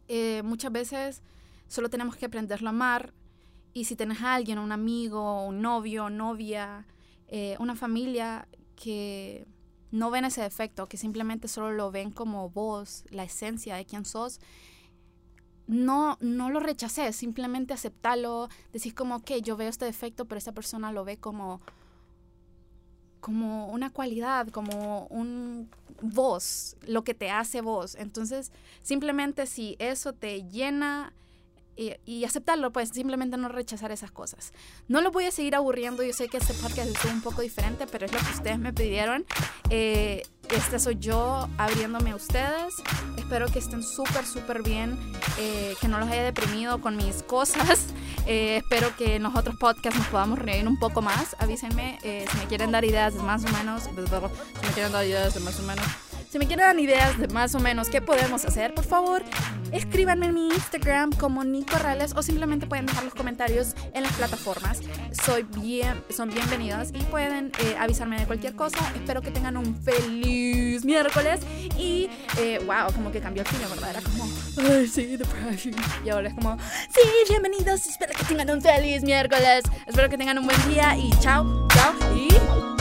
eh, 0.08 0.42
muchas 0.44 0.72
veces 0.72 1.22
solo 1.68 1.90
tenemos 1.90 2.16
que 2.16 2.26
aprenderlo 2.26 2.68
a 2.68 2.72
amar. 2.72 3.14
Y 3.74 3.86
si 3.86 3.96
tienes 3.96 4.22
a 4.22 4.34
alguien, 4.34 4.58
un 4.60 4.72
amigo, 4.72 5.46
un 5.46 5.62
novio, 5.62 6.10
novia, 6.10 6.86
eh, 7.30 7.56
una 7.60 7.76
familia 7.76 8.48
que 8.76 9.48
no 9.92 10.12
ven 10.12 10.26
ese 10.26 10.42
defecto, 10.42 10.88
que 10.88 10.98
simplemente 10.98 11.48
solo 11.48 11.72
lo 11.72 11.92
ven 11.92 12.12
como 12.12 12.50
vos, 12.50 13.06
la 13.12 13.24
esencia 13.24 13.76
de 13.76 13.86
quién 13.86 14.04
sos, 14.06 14.40
no, 15.68 16.18
no 16.20 16.50
lo 16.50 16.60
rechaces, 16.60 17.16
simplemente 17.16 17.74
aceptalo, 17.74 18.50
decís 18.74 18.94
como, 18.94 19.24
que 19.24 19.42
yo 19.42 19.56
veo 19.56 19.70
este 19.70 19.86
defecto, 19.86 20.26
pero 20.26 20.40
esa 20.40 20.52
persona 20.52 20.92
lo 20.92 21.06
ve 21.06 21.18
como, 21.18 21.62
como 23.20 23.68
una 23.68 23.92
cualidad, 23.92 24.48
como 24.50 25.06
un 25.12 25.70
voz, 26.02 26.76
lo 26.88 27.04
que 27.04 27.14
te 27.14 27.30
hace 27.30 27.62
vos. 27.62 27.94
Entonces, 27.96 28.52
simplemente 28.82 29.46
si 29.46 29.76
eso 29.78 30.14
te 30.14 30.44
llena 30.50 31.14
y, 32.06 32.26
aceptarlo, 32.26 32.72
pues 32.72 32.90
simplemente 32.90 33.38
no 33.38 33.48
rechazar 33.48 33.92
esas 33.92 34.12
cosas. 34.12 34.52
No 34.88 35.02
lo 35.02 35.12
voy 35.12 35.26
a 35.26 35.32
seguir 35.32 35.56
aburriendo, 35.56 36.04
yo 36.04 36.14
sé 36.14 36.28
que 36.28 36.38
este 36.38 36.54
podcast 36.54 36.90
es 36.90 37.06
un 37.06 37.22
poco 37.22 37.42
diferente, 37.42 37.88
pero 37.88 38.06
es 38.06 38.12
lo 38.12 38.20
que 38.20 38.32
ustedes 38.32 38.60
me 38.60 38.74
pidieron. 38.74 39.26
Eh, 39.70 40.24
este 40.50 40.80
soy 40.80 40.98
yo 41.00 41.48
abriéndome 41.58 42.12
a 42.12 42.16
ustedes. 42.16 42.74
Espero 43.18 43.48
que 43.48 43.60
estén 43.60 43.84
súper, 43.84 44.26
súper 44.26 44.62
bien, 44.62 44.98
eh, 45.38 45.74
que 45.80 45.88
no 45.88 46.00
los 46.00 46.10
haya 46.10 46.24
deprimido 46.24 46.82
con 46.82 46.98
mis 46.98 47.24
cosas. 47.24 47.88
Eh, 48.28 48.58
espero 48.58 48.96
que 48.96 49.16
en 49.16 49.24
los 49.24 49.36
otros 49.36 49.56
podcasts 49.56 49.98
nos 49.98 50.08
podamos 50.10 50.38
reír 50.38 50.68
un 50.68 50.78
poco 50.78 51.02
más. 51.02 51.36
Avísenme 51.40 51.98
si 52.02 52.38
me 52.38 52.46
quieren 52.48 52.70
dar 52.70 52.86
ideas 52.86 53.16
de 53.16 53.24
más 53.24 53.44
o 53.44 53.48
menos. 53.58 53.84
Si 54.60 54.68
me 54.68 54.74
quieren 54.74 54.92
dar 54.92 55.04
ideas 55.04 55.34
de 55.34 55.40
más 55.40 55.60
o 55.60 55.64
menos 55.64 55.86
si 56.30 56.38
me 56.38 56.46
quieren 56.46 56.66
dar 56.66 56.80
ideas 56.80 57.18
de 57.18 57.28
más 57.30 57.56
o 57.56 57.60
menos 57.60 57.90
qué 57.90 58.02
podemos 58.02 58.46
hacer, 58.46 58.76
por 58.76 58.86
favor, 58.86 59.24
escríbanme 59.72 60.28
en 60.28 60.36
mi 60.36 60.48
Instagram 60.50 61.12
como 61.12 61.44
Nico 61.44 61.78
Rales 61.80 62.14
o 62.16 62.22
simplemente 62.22 62.68
pueden 62.68 62.86
dejar 62.86 63.04
los 63.04 63.16
comentarios 63.16 63.74
en 63.94 64.04
las 64.04 64.14
plataformas. 64.14 64.80
Soy 65.26 65.44
bien, 65.60 66.04
son 66.10 66.30
bienvenidos 66.30 66.90
y 66.94 67.00
pueden 67.06 67.52
eh, 67.60 67.76
avisarme 67.80 68.20
de 68.20 68.28
cualquier 68.28 68.56
cosa. 68.56 68.78
Espero 68.96 69.22
que 69.24 69.32
tengan 69.32 69.58
un 69.58 69.76
feliz 69.82 70.86
miércoles 70.86 71.40
y 71.78 72.10
eh, 72.38 72.60
wow, 72.64 72.94
como 72.94 73.12
que 73.12 73.22
cambió 73.22 73.42
el 73.42 73.48
fin, 73.48 73.60
¿verdad? 73.68 73.90
Era 73.90 74.02
como, 74.02 74.30
ay, 74.70 74.88
sí, 74.88 75.18
depression. 75.18 75.74
Y 76.06 76.10
ahora 76.10 76.28
es 76.28 76.36
como, 76.36 76.58
sí, 76.94 77.02
bienvenidos. 77.28 77.88
Espero 77.88 78.14
que 78.16 78.26
tengan 78.26 78.52
un 78.52 78.62
feliz 78.62 79.02
miércoles. 79.02 79.64
Espero 79.88 80.10
que 80.10 80.18
tengan 80.18 80.38
un 80.38 80.46
buen 80.46 80.70
día 80.70 80.96
y 80.96 81.10
chao, 81.22 81.68
chao 81.70 81.94
y 82.16 82.79